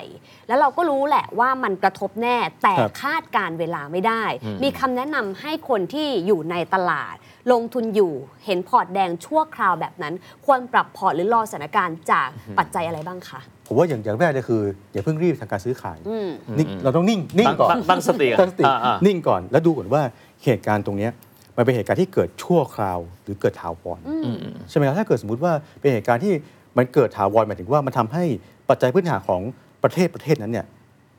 [0.48, 7.16] แล้วเราก็รู้แหละว่ามันกระทบแน่แต่ครับคาดการณ์เวลาไม่ได้อืมมีคำแนะนำให้คนที่อยู่ในตลาด
[7.52, 8.14] ลงทุนอยู่
[8.46, 10.14] เห็นพอร์ตแดงชั่วคราวแบบนั้น
[10.46, 14.62] ควรปรับพอร์ตหรือรอสถานการณ์จากปัจจัยอะไรบ้างคะ ผมว่าอย่างอย่างแรกเลยคือ
[14.94, 20.02] อย่าเพิ่งรีบทำการซื้อขายอืมนิ่งเราต้องนิ่งนิ่งตั้งก่อนตั้งตั้งสติตั้งสติอ่าอ่านิ่งก่อนแล้วดูก่อนว่า
[20.44, 21.12] เหตุการณ์ตรงเนี้ย
[21.58, 26.34] มันเป็นเหตุการณ์ที่เกิดชั่วคราวหรือเกิดถาวรอืมอืมใช่ไหมครับถ้าเกิดสมมติว่าเป็นเหตุการณ์ที่
[26.78, 28.24] มันเกิดถาวรหมายถึงว่ามันทำให้
[28.70, 29.42] ปัจจัยพื้นฐานของ
[29.84, 30.66] ประเทศประเทศนั้นเนี่ย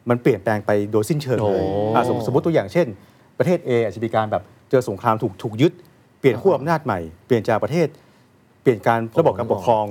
[0.08, 2.86] มันเปลี่ยนแปลงไปโดยสิ้นเชิงเลยโอ้อะสมสมมติตัวอย่างเช่น
[3.38, 5.72] ประเทศ A อาจจะมีการแบบเจอสงครามถูกถูกยึด
[6.20, 7.88] เปลี่ยนขั้วอำนาจใหม่เปลี่ยนจากประเทศ
[8.62, 9.84] เปลี่ยนการระบบการปกครอง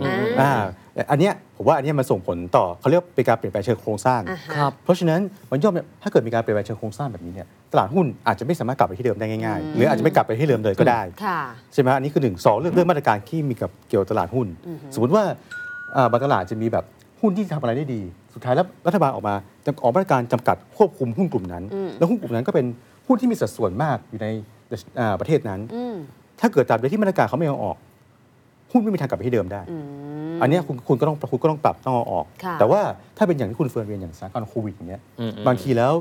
[0.97, 5.19] อ่าอ่าอันเนี้ยผมว่าอันเนี้ยมันส่งผลต่อเขาเรียกว่าเป็นการเปลี่ยนแปลงเชิงโครงสร้าง อ่าฮะ ครับ เพราะฉะนั้น
[5.51, 11.39] มันย่อมถ้าเกิดมีการเปลี่ยนแปลงเชิงโครงสร้างแบบนี้เนี่ยตลาดหุ้นอาจจะไม่สามารถกลับไปที่เดิมได้ง่ายๆหรืออาจจะไม่กลับไปที่เดิมเลยก็ได้ค่ะ
[11.73, 14.47] ใช่ไหมอันนี้คือหนึ่งสองเรื่องเรื่องมาตรการที่มีกับเกี่ยวกับตลาดหุ้น
[14.93, 15.23] สมมติว่า
[15.95, 16.85] อ่าบางตลาดจะมีแบบ
[17.21, 18.01] หุ้นที่ทำอะไรได้ดี
[18.33, 19.35] สุดท้ายแล้วรัฐบาลออกมา
[19.65, 22.65] จะออกมาตรการจำกัดควบคุมหุ้นกลุ่มนั้น อืม แล้วหุ้นกลุ่มนั้นก็เป็น
[23.07, 24.27] หุ้นที่มีสัดส่วนมากอยู่ใน
[24.99, 25.95] อ่าประเทศนั้น อืม
[26.39, 27.77] ถ้าเกิดตราบใดที่มาตรการเขาไม่เอาออก
[28.71, 29.77] หุ้นไม่มีทางกลับไปที่เดิมได้อื
[30.35, 32.81] มอันเนี้ยคุณคุณก็ต้องคุณก็ต้องปรับต้องเอาออกค่ะแต่ว่า
[33.17, 35.93] ถ้าเป็นอย่างที่คุณเฟิร์นเรียนอย่างสถานการณ์โควิดอย่างเงี้ยอืมอืมบางทีแล้ว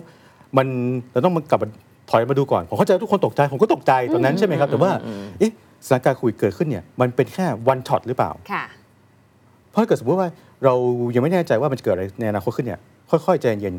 [0.57, 0.67] มัน
[1.13, 1.69] เราต้องมากลับมา
[2.11, 4.91] ถอยมาดูก่อน ผมเข้าใจว่าทุกคนตกใจ ผมก็ตกใจตอนนั้นใช่ไหมครับ แต่ว่า
[5.39, 5.53] เอ๊ะ
[5.87, 8.65] สถานการณ์โควิดเกิดขึ้นเนี่ยมันเป็นแค่ one shot หรือเปล่าค่ะ
[9.71, 10.29] เพราะถ้าเกิดสมมติว่า
[10.65, 10.75] เรา
[11.15, 13.75] ยังไม่แน่ใจว่ามันจะเกิดอะไรในอนาคตขึ้นเนี่ยค่อยๆใจเย็น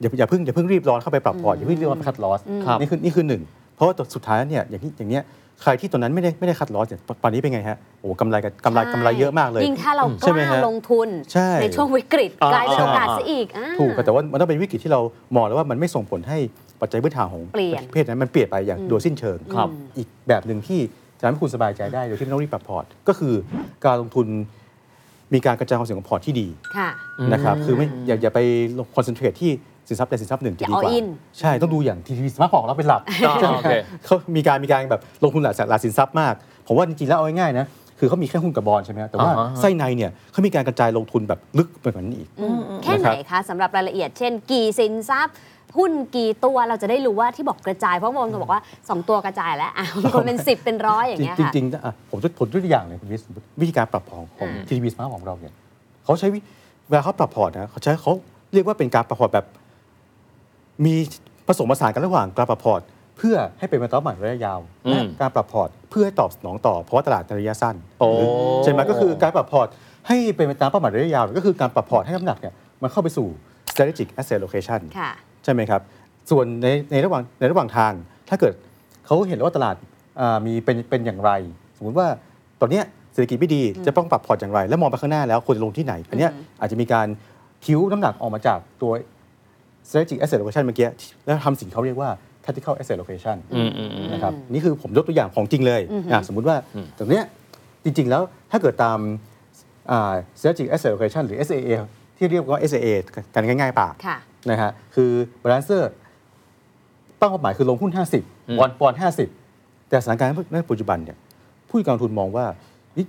[0.00, 3.42] อย่าอย่าเพิ่งอย่าเพิ่งรีบร้อนเข้าไปปรับพอร์ตอย่าเพิ่งรีบร้อนไป cut loss ครับนี่คือนี่คือหนึ่ง
[3.74, 5.22] เพราะว่าสุดท้ายเนี่ยอย่างที่อย่างเนี้ย
[5.62, 15.00] ใครที่ตอนนั้นไม่ได้ไม่ได้ cut loss เนี่ยตอนนี้เป็นไงฮะโอ้กำไรกับกำไรกำไรเยอะมากเลย ยิ่งถ้าเรากใช่ไหมล้าฮะลงทุนใช่ช่วงวิกฤตอ่ากลายเป็นโอกาสอ่าซะอีกอ่าถูกแต่ว่ามันต้องเป็นวิกฤตที่เรา
[15.34, 16.38] มองแล้วว่ามันไม่ส่งผลให้
[16.80, 20.80] ปัจจัยพื้นฐานของเปลี่ยนประเทศนั้นมันเปลี่ยนไปอย่างโดยสิ้นเชิงครับอีกแบบหนึ่งที่
[21.18, 23.34] จะทำให้คุณสบายใจได้โดยที่ไม่ต้องรีบปรับพอร์ต ก็คือ
[23.84, 24.26] การลงทุน
[25.34, 26.90] มีการกระจายความเสี่ยงของพอร์ตที่ดีค่ะ
[27.32, 28.40] นะครับคือไม่อย่าอย่าไป
[28.94, 29.52] concentrate ที่
[29.88, 31.06] สินทรัพย์ใดสินทรัพย์หนึ่งจะอย่าดีกว่า all in
[31.38, 36.34] ใช่ต้องดูอย่าง ttb smart ของเราเป็นหลักอ๋อใช่ไหมโอเคเขามีการมีการแบบลงทุนหลายหลายสินทรัพย์มาก
[36.66, 37.66] ผมว่าจริงๆแล้วเอาง่ายๆนะ
[37.98, 42.28] คือเขามีแค่หุ้นกับบอลใช่ไหมฮะแต่ว่าอ่าฮะไส้ในเนี่ยเขามีการกระจายลงทุนแบบลึกไปกว่านั้นอีก
[42.84, 45.36] แค่ไหนคะสำหรับรายละเอียด เช่น กี่สินทรัพย์
[45.78, 53.22] หุ้นกี่ตัวเราจะได้รู้ว่าที่บอกกระจาย เพราะบางคนบอกว่า 2 ตัวกระจายแล้วอะบางคนเป็น 10 เป็นร้อยอย่างเงี้ยจริงค่ะจริงๆอะผมจะผมยกตัวอย่างเลยคุณวิส
[53.60, 55.54] วิธีการปรับพอร์ตของอ่า ttb smart ของเราเนี่ย
[56.04, 56.40] เขาใช้วิ
[56.88, 58.12] เวลาเขาปรับพอร์ตนะเขาใช้เขา
[58.54, 59.46] เรียกว่าเป็นการปรับพอร์ตแบบ
[60.84, 60.94] มี
[61.46, 62.80] ผสมผสานกันระหว่างการปรับพอร์ต
[63.18, 68.28] เพื่อให้เป็นมาตรฐานระยะยาวอืมและการปรับพอร์ตเพื่อให้ตอบสนองต่อเพราะว่าตลาดในระยะสั้นโอ้หรือ
[68.64, 69.68] ใช่ไหมก็คือการปรับพอร์ต
[70.08, 73.26] ให้เป็นไปตามเป้าหมายระยะยาว ก็คือการปรับพอร์ตให้น้ำหนักเนี่ยมันเข้าไปสู่
[73.70, 75.10] strategic asset allocation ค่ะ
[75.44, 75.80] ใช่ไหมครับ
[76.30, 77.92] ส่วนในในระหว่างในระหว่างทาง
[78.28, 78.54] ถ้าเกิด
[79.06, 79.76] เขาเห็นว่าตลาด
[80.20, 81.30] อ่ามีเป็นเป็นอย่างไร
[81.76, 82.06] สมมุติว่า
[82.60, 87.06] ตอนเนี้ยเศรษฐกิจไม่ดีจะต้องปรับพอร์ตอย่างไร แล้วมองไปข้างหน้าแล้วควรจะลงที่ไหน อันเนี้ยอาจจะมีการ
[87.64, 88.92] ทิ้วน้ำหนักออกมาจากตัว
[89.88, 90.88] strategic asset allocation เมื่อกี้
[91.24, 92.10] แล้วทำสิ่งเขาเรียกว่า
[92.44, 95.80] tactical asset allocation อืมอืมอืมนะครับนี่คือผมยกตัวอย่างของจริงเลย
[96.12, 96.56] อะสมมุติว่า
[96.98, 97.24] ตรงเนี้ย
[97.84, 98.98] จริง ๆ แล้วถ้าเกิดตาม
[99.90, 101.70] อ่า strategic asset allocation หรือ SAA
[102.16, 102.88] ที่เรียกว่า SAA
[103.34, 104.16] กันง่าย ๆปากค่ะ
[104.50, 105.10] นะฮะคือ
[105.42, 105.90] balancer
[107.20, 107.92] ตั้งเป้าหมายคือลงหุ้น
[108.24, 108.94] 50บอลปอน
[109.42, 111.16] 50 แต่สถานการณ์ในปัจจุบันเนี่ย
[111.68, 112.46] ผู้จัดการลงทุนมองว่า
[112.92, 113.06] เฮ้ย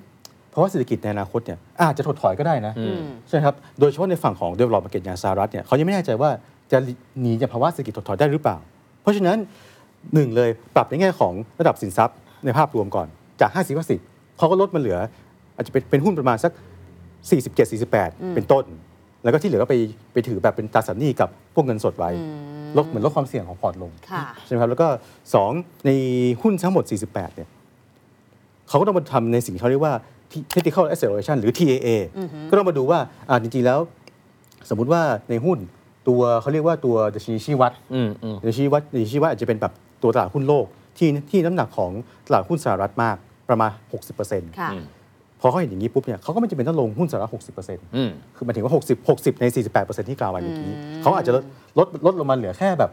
[0.49, 6.29] เพราะว่าเศรษฐกิจในอนาคตเนี่ยอาจจะถดถอยก็ได้นะอืมใช่ไหมครับโดยเฉพาะในฝั่งของ developed market อย่างสหรัฐเนี่ยเขายังไม่แน่ใจว่า
[6.71, 6.77] จะ
[7.21, 8.57] หนีจากภาวะเศรษฐกิจถดถอยได้หรือเปล่า
[9.01, 9.37] เพราะฉะนั้น
[10.13, 13.07] หนึ่งเลยปรับในแง่ของระดับสินทรัพย์ในภาพรวมก่อน
[13.41, 14.97] จาก 50 50เขาก็ลดมาเหลือ
[15.55, 16.51] อาจจะเป็นเป็นหุ้นประมาณสัก
[17.31, 18.65] 47 48 เป็นต้น
[19.23, 19.75] แล้วก็ที่เหลือก็ไป
[20.13, 22.11] ไปถือแบบเป็นตราสารหนี้กับพวกเงินสดไว้
[22.77, 24.87] ลดเหมือนลดความเสี่ยงของพอร์ตลงค่ะใช่ไหมครับแล้วก็
[25.41, 25.91] 2 ใน
[26.41, 27.49] หุ้นทั้งหมด 48เนี่ย
[28.69, 29.93] เขาก็ต้องมาทำในสิ่งที่เขาเรียกว่า
[30.53, 31.87] technical acceleration หรือ TAA
[32.49, 32.99] ก็ต้องมาดูว่า
[33.29, 33.79] อ่าจริงๆแล้ว
[34.69, 35.57] สมมุติว่าในหุ้น
[36.07, 40.65] ตัวเขาเรียกว่าตัวดัชนีชี้วัดอืมอืมดัชนีวัดดัชนีวัดอาจจะเป็นแบบตัวตลาดหุ้นโลก
[40.97, 41.91] ที่ที่น้ำหนักของ
[42.27, 43.17] ตลาดหุ้นสหรัฐมาก
[43.49, 43.71] ประมาณ
[44.15, 44.69] 60%ค่ะ
[45.41, 49.45] พอเขาเห็นอย่างนี้ปุ๊บเนี่ยเขาก็ไม่จำเป็นต้องลงหุ้นสหรัฐ 60%อืมคือหมายถึงว่า 60 60 ใน
[49.77, 51.43] 48%ที่กล่าวไว้เมื่อกี้เขาอาจจะลด
[51.79, 52.91] ลดลดลงมาเหลือแค่แบบ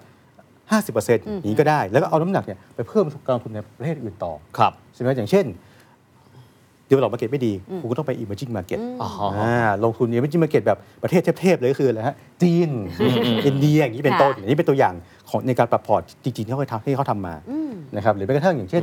[0.71, 5.45] 50%อย่างนี้ก็ได้ แล้วก็เอาน้ำหนักเนี่ยไปเพิ่มการลงทุนในประเทศอื่นต่อครับใช่ไหมอย่างเช่น
[6.89, 12.71] developed market ไม่ดีคุณก็ต้องไป emerging market อ๋ออ่าลงทุน emerging market แบบประเทศเทพๆเลยก็คืออะไรฮะจีน
[13.47, 14.95] อินเดียอย่างนี้เป็นต้นค่ะอันนี้เป็นตัวอย่าง
[15.31, 17.35] ของในการปรับพอร์ตจริงๆที่เขาเคยทำที่เขาทำมา
[17.97, 18.83] นะครับหรือแม้กระทั่งอย่างเช่น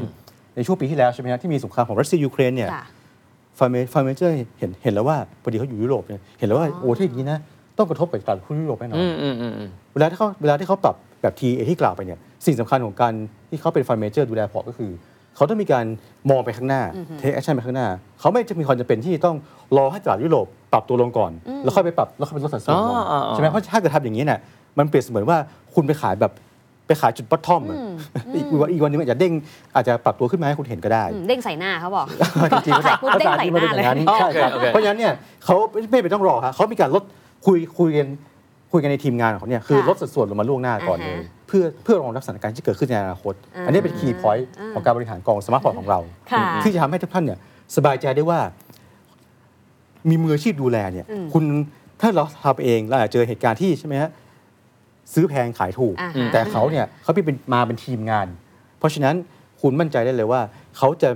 [0.55, 2.85] ในช่วงปีที่แล้วใช่ไหมฮะที่มีสงครามของรัสเซียยูเครนเนี่ยค่ะ
[3.57, 7.39] fund ma- fund manager เห็นเห็นแล้วว่าพอดีเขาอยู่ยุโรปเนี่ยเห็นแล้วว่าอ๋อโอ้ถ้าอย่างนี้นะ
[7.77, 13.13] ต้องกระทบกับตลาดหุ้นยุโรปแน่นอนอืมอืมอืมอืมเวลาที่เขาเวลาที่เขาปรับแบบทีที่กล่าวไปเนี่ยสิ่งสำคัญของการ
[13.49, 14.91] ที่เขาเป็น fund manager ดูแลพอร์ตก็คือ
[15.35, 15.85] เขาต้องมีการ
[16.29, 16.81] มองไปข้างหน้า
[17.19, 17.87] take action ไปข้างหน้า
[18.19, 19.35] เขาไม่จะมีความจำเป็นที่ต้อง
[19.77, 21.31] รอให้ตลาดยุโรปปรับตัวลงก่อน
[21.63, 24.39] แล้วค่อยไปปรับแล้วค่อยไปลดสัดส่วนลงอ๋ออ๋ออ๋อใช่ไหมเพราะถ้าเกิดทำอย่างนี้เนี่ย
[24.77, 25.37] มันเปรียบเสมือนว่า
[25.73, 26.31] คุณไปขายแบบ
[26.87, 27.61] ไปขายจุด bottom
[28.35, 29.33] อีกวันอีกวันหนึงอาจจะเด้ง
[29.75, 32.05] อาจจะปรับตัวขึ้นมาให้คุณเห็นก็ได้อืมเด้งใส่หน้าเขาบอก
[32.51, 35.13] จริงๆภาษาปุ๊บภาเด้งษาใส่ที่มันเป็นอย่างนั้นหน้าเลยใช่ครับโอเคโอเคเพราะฉะนั้นเนี่ย
[35.45, 35.55] เขา
[35.91, 37.03] ไม่ไม่ต้องรอครับเขามีการลด
[37.45, 38.07] คุยคุยกัน
[38.71, 45.99] คุยกันในทีมงานของเขาเนี่ยคือค่ะลดสัดส่วนลงมาล่วงหน้าก่อนเลยอ่าฮะเพื่อเพื่อรองรับสถานการณ์ที่เกิดขึ้นในอนาคตอ่าอันนี้เป็น key point อ่าของการบริหารกอง smart port ของเรา
[46.31, 47.39] ค่ะที่จะทำให้ทุกท่านเนี่ย
[47.75, 48.39] สบายใจได้ว่า
[50.09, 51.43] มีมืออาชีพดูแลเนี่ยอืมคุณ
[52.01, 54.09] ถ้าเราทำเองเราอาจจะเจอเหตุการณ์ที่ใช่ไหมฮะ
[55.13, 58.27] ซื้อแพงขายถูกอ่าฮะแต่เขาเนี่ยเขาเป็นมาเป็นทีมงาน
[58.79, 59.15] เพราะฉะนั้น
[59.61, 60.41] คุณมั่นใจได้เลยว่า
[60.77, 61.09] เขาจะ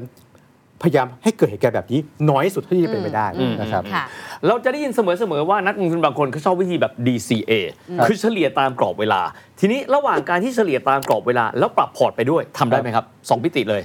[0.83, 4.03] พยายามให้เกิดเหตุการณ์แบบนี้น้อยที่สุดเท่าที่จะเป็นไปได้อืมนะครับค่ะ
[4.47, 4.99] เราจะได้ยินเส
[5.31, 7.51] มอๆว่านักลงทุนบางคนเขาชอบวิธีแบบ DCA
[7.97, 9.21] ครับคือเฉลี่ยตามกรอบเวลา
[9.59, 13.81] ทีนี้ระหว่างการที่เฉลี่ยตามกรอบเวลา แล้วปรับพอร์ตไปด้วยทำได้ไหมครับสองมิติเลย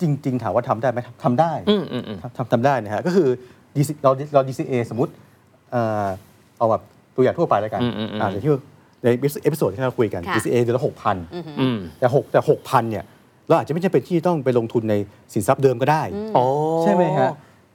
[0.00, 3.28] จริง ๆ ถามว่าทำได้ไหมทำได้อืมอืมอืมทำทำทำได้นะฮะก็คือ
[3.76, 5.12] DC เราเรา DCA สมมติ
[5.72, 6.06] เอ่อ
[6.58, 6.82] เอาแบบ
[7.14, 8.50] ตัวอย่างทั่วไปแล้วกันอืมอืมอืมอ่าอย่างที่
[9.02, 9.08] ใน
[9.42, 11.16] episode ที่เราคุยกันค่ะ DCA เดือนละหกพัน
[11.60, 13.04] อืมแต่หกแต่หกพันเนี่ย
[13.48, 14.94] เราอาจจะไม่จำเป็นที่ต้องไปลงทุนใน
[15.34, 16.02] สินทรัพย์เดิมก็ได้
[16.36, 16.46] อ๋อ
[16.82, 17.30] ใช่ไหมฮะ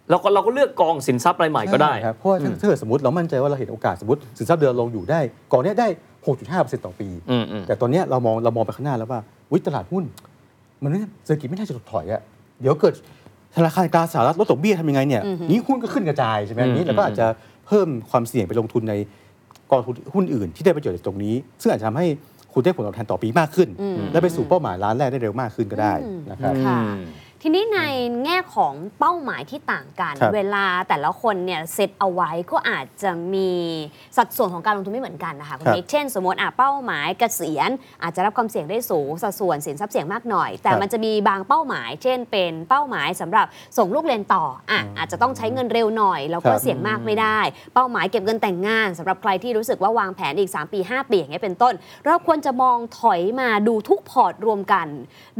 [0.10, 5.20] เราก็เราก็เลือกกองสินทรัพย์รายใหม่ก็ได้ใช่ครับเพราะว่าถ้าถ้าเกิดสมมติเรามั่นใจว่าเราเห็นโอกาสสมมติสินทรัพย์เดิมลงอยู่ได้
[5.52, 5.88] กองเนี้ยได้
[6.26, 9.20] 6.5%ต่อปีอืมอืมแต่ตอนเนี้ยเรามองเรามองไปข้างหน้าแล้วว่า
[9.52, 10.04] วิตลาดหุ้น
[10.84, 12.22] มันไม่เศรษฐกิจไม่น่าจะถดถอยอะ
[12.62, 12.94] เดี๋ยวเกิด
[13.56, 17.26] ธนาคารกลางสหรัฐลดดอกเบี้ยทำยังไงเนี่ยนี้หุ้นก็ขึ้นกระจายใช่ไหมอืมนี้เราก็อาจจะ
[17.68, 18.94] เพิ่มความเสี่ยงไปลงทุนใน
[19.72, 22.08] กองทุนหุ้นอื่นที่ได้ประโยชน์จากตรงนี้ ซึ่งอาจจะทำให้
[22.58, 23.70] คุณได้ผลตอบแทนต่อปีมากขึ้น
[24.12, 25.94] และไปสู่เป้าหมายล้านแรกได้เร็วมากขึ้นก็ได้
[26.32, 26.98] นะครับค่ะอืม
[27.50, 27.82] ทีนี้ใน
[28.26, 33.52] แง่ของเป้าหมายที่ต่างกัน ครับเวลาแต่ละคนเนี่ยเซตเอาไว้ก็อาจจะมี
[34.18, 37.70] สัดส่วนของการลงทุนไม่เหมือนกันนะคะคุณครับนิกเช่น สมมติอะเป้าหมายเกษียณ
[38.04, 43.46] อาจจะรับความเสี่ยงได้สูงสัดส่วนสินทรัพย์เสี่ยงมากหน่อย แต่ครับมันจะมีบางเป้าหมาย เช่น เป็นเป้าหมายสำหรับ
[43.78, 47.40] ส่งลูกเรียนต่ออะอาจจะต้องใช้เงินเร็วหน่อย แล้วก็ครับ เสี่ยงมากไม่ได้
[47.74, 51.74] เป้าหมายเก็บเงินแต่งงานสำหรับใครที่รู้สึกว่าวางแผนอีก 3 ปี 5 ปีอย่างเงี้ยเป็นต้น
[52.06, 54.88] เราควรจะมองถอยมาดูทุกพอร์ตรวมกัน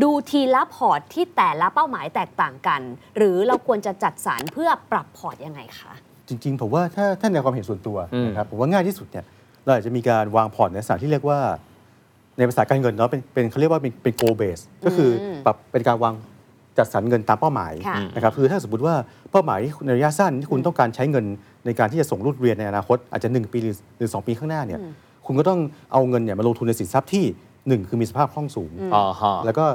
[0.04, 2.82] ดูทีละพอร์ตที่แต่ละเป้าหมายแตกต่างกัน
[3.18, 5.94] หรือเราควรจะจัดสรรเพื่อปรับพอร์ตยังไงคะ
[6.30, 9.26] จริง ๆ ผมว่าถ้าถ้าในความเห็นส่วนตัวอืมนะครับผมว่าง่ายที่สุดเนี่ย
[9.64, 11.40] เราอาจจะมีการวางพอร์ตในลักษณะที่เรียกว่า
[12.38, 16.14] ในภาษาการเงินเนาะเป็นเป็นเขาเรียกว่าเป็นเป็น goal base ก็คืออมปรับเป็นการวาง
[16.78, 18.96] จัดสรรเงินตามเป้าหมายค่ะนะครับคือถ้าสมมติว่า
[19.32, 21.26] เป้าหมายที่ในระยะสั้นที่คุณต้องการใช้เงิน
[21.66, 24.80] ในการที่จะส่งลูกเรียนในอนาคต อาจจะ 1 ปีหรือหรือ2ปีข้างหน้าเนี่ย
[25.26, 25.60] คุณก็ต้อง
[25.92, 27.26] เอาเงินเนี่ยมาลงทุนในสินทรัพย์ที่
[27.68, 29.66] หนึ่งคือมีสภาพคล่องสูงอ่าฮะแล้วก็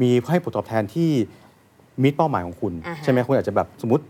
[0.00, 1.10] มีให้ผลตอบแทนที่
[2.02, 4.04] มิตเป้าหมายของคุณอ่าฮะใช่ไหมคุณอาจจะแบบสมมติ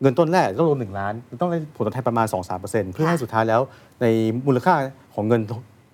[0.00, 2.26] เงินต้นแรกต้องลงหนึ่งล้าน ต้องได้ผลตอบแทนประมาณ
[2.60, 3.60] 2-3%เพื่อให้สุดท้ายแล้ว
[4.02, 4.06] ใน
[4.46, 4.74] มูลค่า
[5.14, 5.40] ของเงิน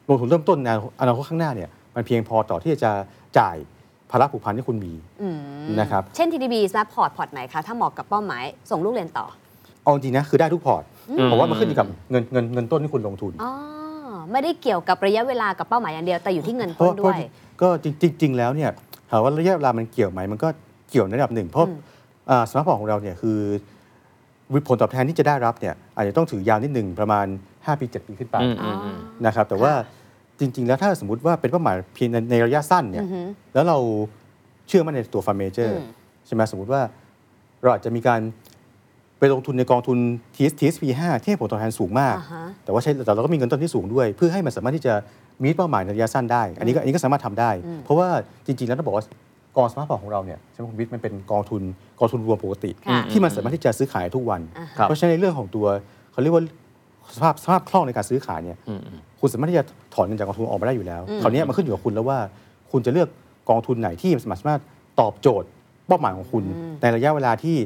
[0.08, 0.68] ลงทุนเริ่มต้นใน
[1.00, 2.90] อนาคตข้างหน้าเนี่ยมันเพียงพอต่อที่จะ
[3.38, 3.56] จ่าย
[4.10, 4.92] ภาระผูกพันที่คุณมี
[5.22, 5.38] อืม
[5.80, 9.26] นะครับเช่น TDB ซัพพอร์ตพอร์ตไหนคะถ้าเหมาะกับเป้าหมายส่งลูกเรียนต่อ
[9.82, 13.52] เอาจริงนะคือได้ทุกพอร์ตอืมเพราะว่ามันขึ้นอยู่กับเงินเงินเงินต้นที่คุณลงทุนอ๋อ
[14.32, 17.20] ไม่ได้เกี่ยวกับระยะเวลากับเป้าหมายอย่างเดียวแต่อยู่ที่เงินเพต้ราะนเพด้ราะวย
[17.60, 18.70] ก็จริงจริงๆแล้วเนี่ย
[19.10, 20.48] ถามว่าระยะเวลามันเกี่ยวไหมมันก็
[20.88, 21.78] เกี่ยวในระดับหนึ่ง เพราะอืม
[22.30, 23.38] อ่า Smart Port ของเราเนี่ยคือ
[24.68, 28.74] ผลตอบแทนที่จะได้รับเนี่ยอาจจะต้องถือยาวนิดหนึ่งประมาณ 5 ปี 7 ปีขึ้นไปอืมอ๋อ
[29.26, 29.72] นะครับแต่ว่า
[30.40, 33.78] จริง ๆ แล้วถ้าสมมติว่าเป็นเป้าหมายเพียงในในระยะสั้นเนี่ยอือหือแล้วเรา
[34.68, 35.88] เชื่อมั่นในตัว fund manager อืม
[36.26, 36.82] ใช่ไหมสมมติว่า
[37.62, 38.20] เราอาจจะมีการ
[39.18, 39.98] ไปลงทุนในกองทุน
[40.34, 44.94] TS TSP 5ที่ให้ผลตอบแทนสูงมากอ่าฮะแต่ว่าใช้แต่เราก็มีเงินต้นที่สูงด้วย เพื่อให้มันสามารถที่จะ
[45.42, 47.50] มีเป้าหมายในระยะสั้นได้ อันนี้ก็อันนี้ก็สามารถทำได้
[47.84, 48.08] เพราะว่า
[48.46, 49.04] จริง ๆ แล้วต้องบอกว่า
[49.56, 51.62] กอง Smart Port ของเราเนี่ยใช่ไหมคุณวิทย์มันเป็นกองทุน
[51.98, 55.66] กองทุนรวมปกติ ค่ะที่มันสามารถที่จะซื้อขายทุกวัน อ่าฮะครับเพราะฉะนั้นในเรื่องของตัว
[56.12, 56.42] เขาเรียกว่า
[57.16, 62.18] สภาพสภาพคล่องในการซื้อขายเนี่ยอืมอืม คุณสามารถที่จะถอนเงินจากกองทุนออกมาได้อยู่แล้วอืม คราวนี้มันขึ้นอยู่กับคุณแล้วว่า
[62.72, 63.08] คุณจะเลือก
[63.50, 64.60] กองทุนไหนที่สามารถ
[65.00, 65.48] ตอบโจทย์
[65.86, 66.44] เป้าหมายของคุณ
[66.82, 67.56] ในระยะเวลาที่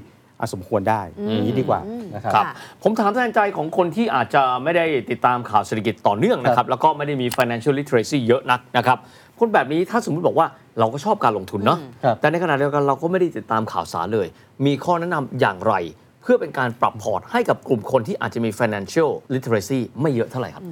[0.41, 1.81] อะสมควรได้อย่างนี้ดีกว่า
[2.15, 8.99] นะครับ ครับค่ะผมถามแทนใจของคนที่อาจจะไม่ได้ติดตามข่าวเศรษฐกิจต่อเนื่องนะคครัรับบแล้วก็ไม่ได้มี financial literacy เยอะนักนะครับ
[9.43, 10.47] คนแบบนี้ถ้าสมมติบอกว่า
[10.79, 14.27] เราก็ชอบการลงทุนเนาะครับแต่ในขณะเดียวกันเราก็ไม่ได้ติดตามข่าวสารเลย
[14.67, 15.75] มีข้อแนะนำอย่างไร
[16.23, 20.65] เพื่อเป็นการปรับพอร์ตให้กับกลุ่มคนที่อาจจะมี financial literacy ไม่เยอะเท่าไหร่ครับ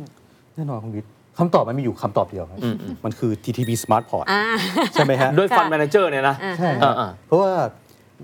[0.55, 2.59] แน่นอนคุณวิทย์คำตอบมันมีอยู่คำตอบเดียวครับ
[3.05, 4.43] มันคือ TTB Smart Port อ่า
[4.93, 7.51] ใช่ไหมฮะด้วย fund manager เนี่ยนะ อ่า ใช่ฮะครับอ่า เพราะว่า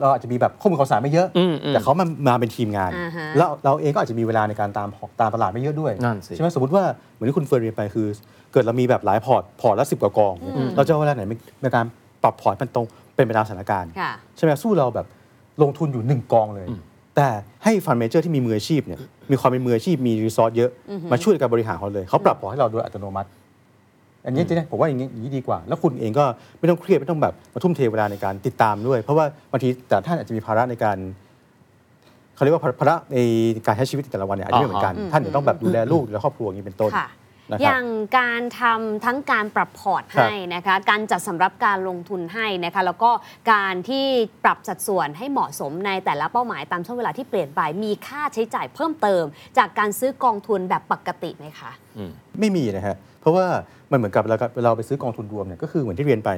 [0.01, 4.89] เราอาจจะมีแบบข้อมูลข่าวสารไม่เยอะอืมอืมแต่เขามามาเป็นทีมงานอ่าฮะแล้วเราเองก็อาจจะมีเวลาในการตาม
[5.21, 8.07] ตามตลาดไม่เยอะด้วยนั่นสิใช่ไหมสมมติว่าเหมือนที่คุณเฟิร์นเรียนไปคือ
[8.53, 10.35] เกิดเรามีแบบหลายพอร์ตพอร์ตละสิบกว่ากอง
[10.77, 11.23] เราจะเอาเวลาไหน
[11.63, 11.85] ในการ
[12.23, 15.07] ปรับพอร์ตมันตรงเป็นไปตามสถานการณ์ค่ะใช่ไหมสู้เราแบบ
[15.63, 16.67] ลงทุนอยู่หนึ่งกองเลย
[17.17, 17.29] แต่
[17.65, 20.71] ให้ fund manager ที่มีมืออาชีพเนี่ยมีความเป็นมืออาชีพมี resource เยอะ
[21.13, 23.29] มาช่วยในการบริหารเขาเลยเขาปรับพอร์ตให้เราโดยอัตโนมัติ
[24.27, 26.25] อันนี้จะได้ผมว่าอย่างนี้อย่างนี้ดีกว่า แล้วคุณเองก็
[26.59, 30.97] ไม่ต้องเครียดไม่ต้องแบบมาทุ่มเทเวลาในการติดตามด้วย เพราะว่าบางทีแต่ท่านอาจจะมีภาระในการ
[32.35, 33.19] เขาเรียกว่าภาระใน
[33.67, 37.85] การใช้ชีวิตแต่ละวันเนี่ยอาจจะไม่เหมือนกันอ่าฮะท่านเดี๋ยวต้องแบบดูแลลูกดูแลครอบครัวอย่างนี้เป็นต้นค่ะนะครับ อย่าง
[38.19, 43.11] การทำทั้งการปรับพอร์ตครับให้นะคะ การจัดสำรับการลงทุนให้นะคะ แล้วก็
[43.53, 44.07] การที่
[44.45, 49.25] ปรับสัดส่วนให้เหมาะสมในแต่ละเป้าหมายตามช่วงเวลาที่เปลี่ยนไป มีค่าใช้จ่ายเพิ่มเติม
[49.59, 51.71] จากการซื้อกองทุนแบบปกติไหมคะ
[52.41, 53.47] ไม่มีนะฮะเพราะว่า
[53.91, 56.31] มันเหมือนกับเวลาเวลาเราไปซื้อกองทุนรวมเนี่ยก็คือเหมือนที่เรียนไป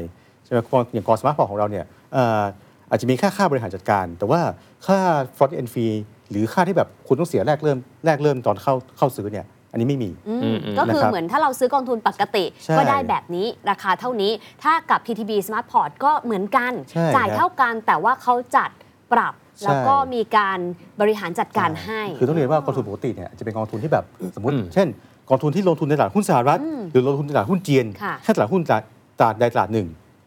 [0.45, 2.43] ใช่ไหมกองอย่างกอง Smart Port ของเราเนี่ยเอ่อ
[2.91, 4.41] อาจจะมีค่าค่าบริหารจัดการ แต่ว่า
[4.87, 4.99] ค่า
[5.37, 5.95] front-end fee
[6.31, 18.71] หรือค่าที่แบบคุณต้องเสียแรกเริ่มแรกเริ่มตอนเข้าเข้าซื้อเนี่ย อันนี้ไม่มี อืมอืมอืม ก็คือนะครับเหมือนถ้าเราซื้อกองทุนปกติใช่ก็ได้แบบนี้ราคาเท่านี้ ถ้ากับ TTB Smart Port ก็เหมือนกัน ใช่จ่ายครับเท่ากันแต่ว่าเขาจัด
[19.13, 20.59] ปรับ ใช่ แล้วก็มีการ
[21.01, 24.05] บริหารจัดการให้ คือต้องเรียนว่ากองทุนปกติเนี่ยจะเป็นกองทุนที่แบบ
[24.37, 24.89] สมมติ อืม เช่น
[25.31, 26.59] กองทุนที่ลงทุนในตลาดหุ้นสหรัฐ
[26.93, 28.83] หรือลงทุนในตลาดหุ้นจีนค่ะ แค่ตลาดหุ้นตลาด
[29.19, 29.87] ตลาดใดตลาดหนึ่ง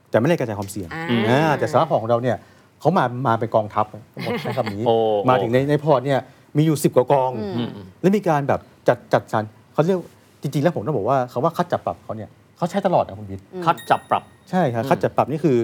[0.09, 2.37] แต่ไม่ได้กระจายความเสี่ยง อ่า อ่าแต่ Smart Port ของเราเนี่ย
[2.79, 4.95] เขามามาเป็นกองทัพต้องบอกใช้คำนี้ โอ้
[5.29, 6.19] มาถึงในในพอร์ตเนี่ย
[6.57, 9.99] มีอยู่ 10 กว่ากอง อืมอืมและมีการแบบ จัดจัดสรรเขาเรียก
[10.41, 15.57] จริงๆแล้วผมต้องบอกว่าคำว่าคัดจัดปรับเขาเนี่ยเขาใช้ตลอดนะคุณวิทย์คัดจัดปรับใช่ครับคัดจัดปรับนี่คือ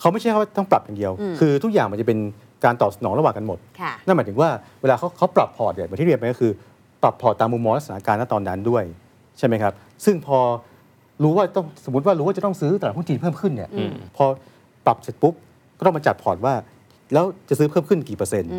[0.00, 2.18] เขาไม่ใช่ว่าต้องปรับอย่างเดียว คือทุกอย่างมันจะเป็น
[2.64, 4.48] การตอบสนองระหว่างกันหมดค่ะนั่นหมายถึงว่า
[4.82, 6.52] เวลาเขาเขาปรับพอร์ตเนี่ยเหมือนที่เรียนไปก็คือ
[7.02, 8.84] ปรับพอร์ตตามมุมมองและสถานการณ์ณตอนนั้นด้วย
[9.38, 9.72] ใช่ไหมครับ
[10.04, 10.38] ซึ่งพอ
[11.22, 14.24] รู้ว่าต้องสมมติว่ารู้ว่าจะต้องซื้อตลาดหุ้นจีนเพิ่มขึ้นเนี่ยอืมพอ
[14.86, 15.34] ปรับเสร็จปุ๊บ
[15.78, 16.54] ก็ต้องมาจัดพอร์ตว่า
[17.12, 18.50] แล้วจะซื้อเพิ่มขึ้นกี่เปอร์เซ็นต์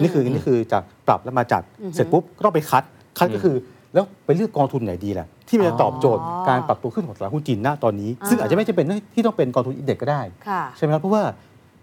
[0.00, 1.62] นี่คือนี่คือจากปรับแล้วมาจัด
[1.94, 2.84] เสร็จปุ๊บก็ต้องไปคัด
[3.18, 3.56] คัดก็คือ
[3.94, 11.22] แล้วไปเลือกกองทุนไหนดีล่ะที่มันจะตอบโจทย์อ๋อการปรับตัวขึ้นของตลาดหุ้นจีนณตอนนี้อ่าซึ่งอาจจะไม่จำเป็นที่ต้องเป็นกองทุนอินเด็กซ์ก็ได้ค่ะใช่ไหมครับ เพราะว่า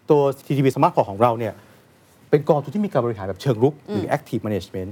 [0.10, 1.54] ตัว TTB Smart Port ของเราเนี่ย
[2.30, 4.90] เป็นกองทุนที่มีการบริหารแบบเชิงรุก หรือ active management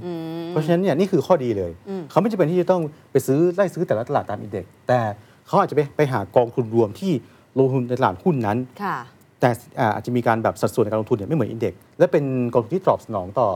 [0.48, 1.72] เพราะฉะนั้นเนี่ยนี่คือข้อดีเลย
[2.10, 5.00] เขาไม่จำเป็นที่จะต้องไปซื้อไล่ซื้อแต่ละตลาดตามอินเด็กซ์แต่
[5.46, 7.12] เขาอาจจะไปไปหากองทุนรวมที่
[7.58, 8.96] ลงทุนในตลาดหุ้นนั้นค่ะ
[9.40, 13.48] แต่อ่าอาจจะมีการแบบสัดส่วนในการลงทุนเนี่ยไม่เหมือนอินเด็กซ์และเป็นกองทุนที่ตอบสนองต่อ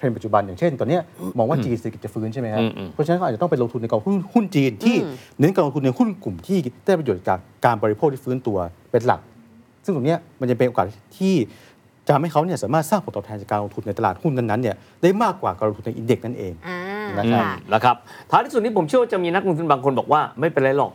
[0.00, 1.02] เทรนด์ปัจจุบันอย่างเช่นตอนเนี้ย
[1.38, 8.58] มองว่าจีนเศรษฐกิจจะฟื้นใช่ไหมครับอืมอืมเพราะฉะนั้นก็อาจจะต้องไปลงทุนในกองหุ้นหุ้นจีนที่อืมเน้นการลงทุนในหุ้นกลุ่มที่ได้ประโยชน์จากการบริโภคที่ฟื้นตัว
[8.90, 9.20] เป็นหลัก
[9.84, 10.86] ซึ่งตรงเนี้ยมันจะเป็นโอกาส
[11.18, 11.34] ที่
[12.06, 16.80] จะทำให้เขาเนี่ยสามารถสร้างผลตอบแทนจากการลงทุนในตลาดหุ้นนั้นๆเนี่ยได้มากกว่าการลงทุนในอินเด็กซ์นั่นเองอ่า
[17.18, 17.96] นะครับค่ะนะครับ
[18.30, 20.92] ท้ายที่สุดนี้ผมเชื่อว่าจะมีนักลงทุนบางคนบอกว่าไม่เป็นไรหรอก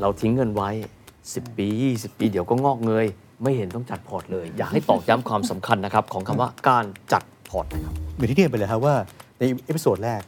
[0.00, 0.70] เราทิ้งเงินไว้
[1.14, 1.66] 10 ปี
[1.96, 3.06] 20 ปีเดี๋ยวก็งอกเงย
[3.42, 8.94] ไม่เห็นต้องจัดพอร์ตเลย อยากให้ตอกย้ำความสำคัญนะครับของคำว่าการจัด พอร์ตนะครับเหมือนที่เรียนไปเลยครับว่า
[9.38, 10.20] ใน episode แรก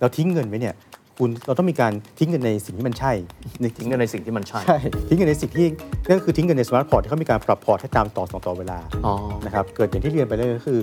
[0.00, 0.74] เราทิ้งเงินไว้เนี่ย
[1.18, 3.12] คุณเราต้องมีการทิ้งเงินในสิ่งที่มันใช่
[3.60, 4.78] ในทิ้งเงินในสิ่งที่มันใช่ใช่
[5.08, 5.66] ทิ้งเงินในสิ่งที่
[6.08, 9.14] นั่นก็คือทิ้งเงินใน Smart Port ที่เขามีการปรับพอร์ตให้ตามตลอดตลอดเวลาอ๋อ
[9.46, 10.80] นะครับเกิดอย่างที่เรียนไปเลยก็คือ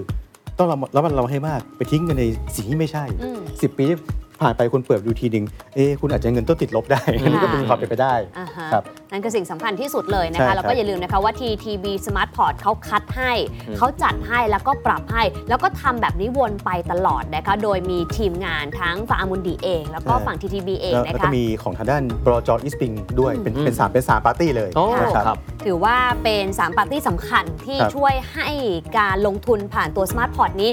[0.58, 3.86] ต้องระมัดระมัดระวังให้มากไปทิ้งเงินในสิ่งที่ไม่ใช่อืมสิบปี
[4.42, 5.46] ผ่านไปคุณเปิดดูทีหนึ่ง
[5.76, 8.84] เอ๊ะคุณอาจจะเงินต้นติดลบได้อันนี้ก็เป็นความเป็นไปได้อ่าฮะครับ
[9.16, 13.32] นั่นคือสิ่งสำคัญที่สุดเลยนะใช่ครัคะ บแล้วก็อย่าลืมนะคะว่า TTB Smart Port เขาคัดให้
[13.78, 28.48] เขาจัดให้แล้วก็ปรับให้ แล้วก็ทำแบบนี้วนไปตลอดนะคะ โดยมีทีมงานทั้งฝั่งอามุนดีเอง แล้วก็ฝั่ง TTB เองแล้วนะแล้วก็คะ มีของทางด้านบรจออีสปิงด้วยเป็นอืม เป็นสามเป็นสามปาร์ตี้เลยโอ้นะครับครับถือว่าเป็น 3 ปาร์ตี้สำคัญที่ครับช่วยให้
[28.98, 30.72] การลงทุนผ่านตัว Smart Port นี้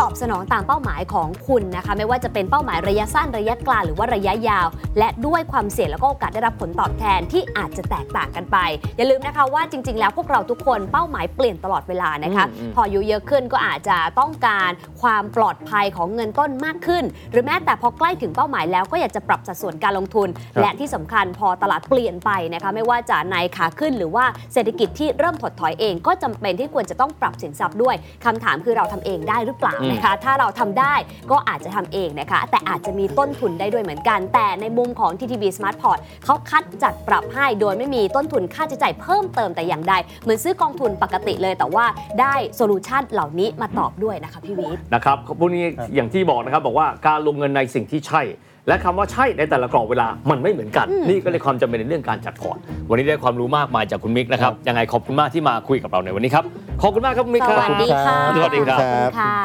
[0.00, 4.66] ตอบสนองตามเป้าหมายของคุณนะคะ ไม่ว่าจะเป็นเป้าหมายระยะสั้นระยะกลางหรือว่าระยะยาว
[4.98, 8.58] และด้วยความเสี่ยงแล้วก็โอกาสได้รับผลตอบแทนที่อาจจะจะแตกต่างกันไป
[8.96, 14.70] อย่าลืมนะคะว่าจริง ๆ แล้วพวกเราทุกคนเป้าหมายเปลี่ยนตลอดเวลานะคะอืมอืมพออายุเยอะขึ้นก็อาจจะต้องการ
[15.02, 30.94] ความปลอดภัยของเงินต้นมากขึ้น หรือแม้แต่พอใกล้ถึงเป้าหมายแล้วก็อยากจะปรับสัดส่วนการลงทุนครับและที่สำคัญพอตลาดเปลี่ยนไปนะคะไม่ว่าจะในขาขึ้นหรือว่าเศรษฐกิจที่เริ่มถดถอยเอง ก็จำเป็นที่ควรจะต้องปรับสินทรัพย์ด้วยคำถามคือเราทำเองได้หรือเปล่าอืมนะคะ ถ้าเราทำได้
[31.30, 41.84] ก็อาจจะทำเองนะคะ แต่อาจจะมีต้นทุนได้ด้วยเหมือนกัน แต่ในมุมของ TTB Smart Port เขาคัดจัดปรับให้โดยไม่มีต้นทุนค่าใช้จ่ายเพิ่มเติมแต่อย่างใด เหมือนซื้อกองทุนปกติเลย แต่ว่า
[42.20, 48.22] ได้ solution เหล่านี้มาตอบด้วยนะคะพี่วิทย์นะครับพวกนี้อย่างที่บอกนะครับบอกว่าการลงเงินในสิ่งที่ใช่
[48.68, 56.44] และคำว่าใช่ในแต่ละกรอบเวลามันไม่เหมือนกัน นี่ก็เลยความจำเป็นในเรื่องการจัดพอร์ตวันนี้ได้ความรู้มากมายจากคุณมิกนะครับยังไงขอบคุณมากที่มาคุยกับเราในวันนี้ครับ
[56.82, 59.36] ขอบคุณมากครับคุณมิกสครับวัสดีค่ะสวัสดีครับขอณค่ะ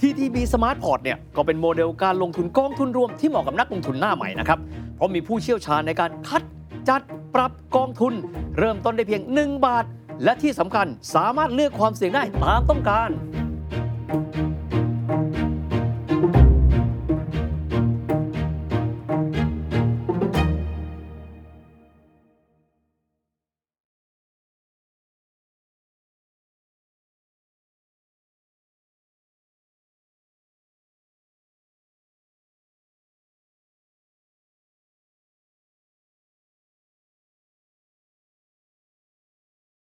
[0.00, 4.58] TTB Smart Port เนี่ยก็เป็นโมเดลการลงทุนกองทุนรวมที่เหมาะกับนักลงทุนหน้าใหม่นะครับ
[4.96, 6.42] เพราะมีผู้เชี่ยวชาญในการคัด
[6.88, 7.02] จัด
[7.34, 8.14] ปรับกองทุน
[8.58, 9.84] เริ่มต้นได้เพียง 1 บาท
[10.24, 13.10] และที่สำคัญสามารถเลือกความเสี่ยงได้ตามต้องการ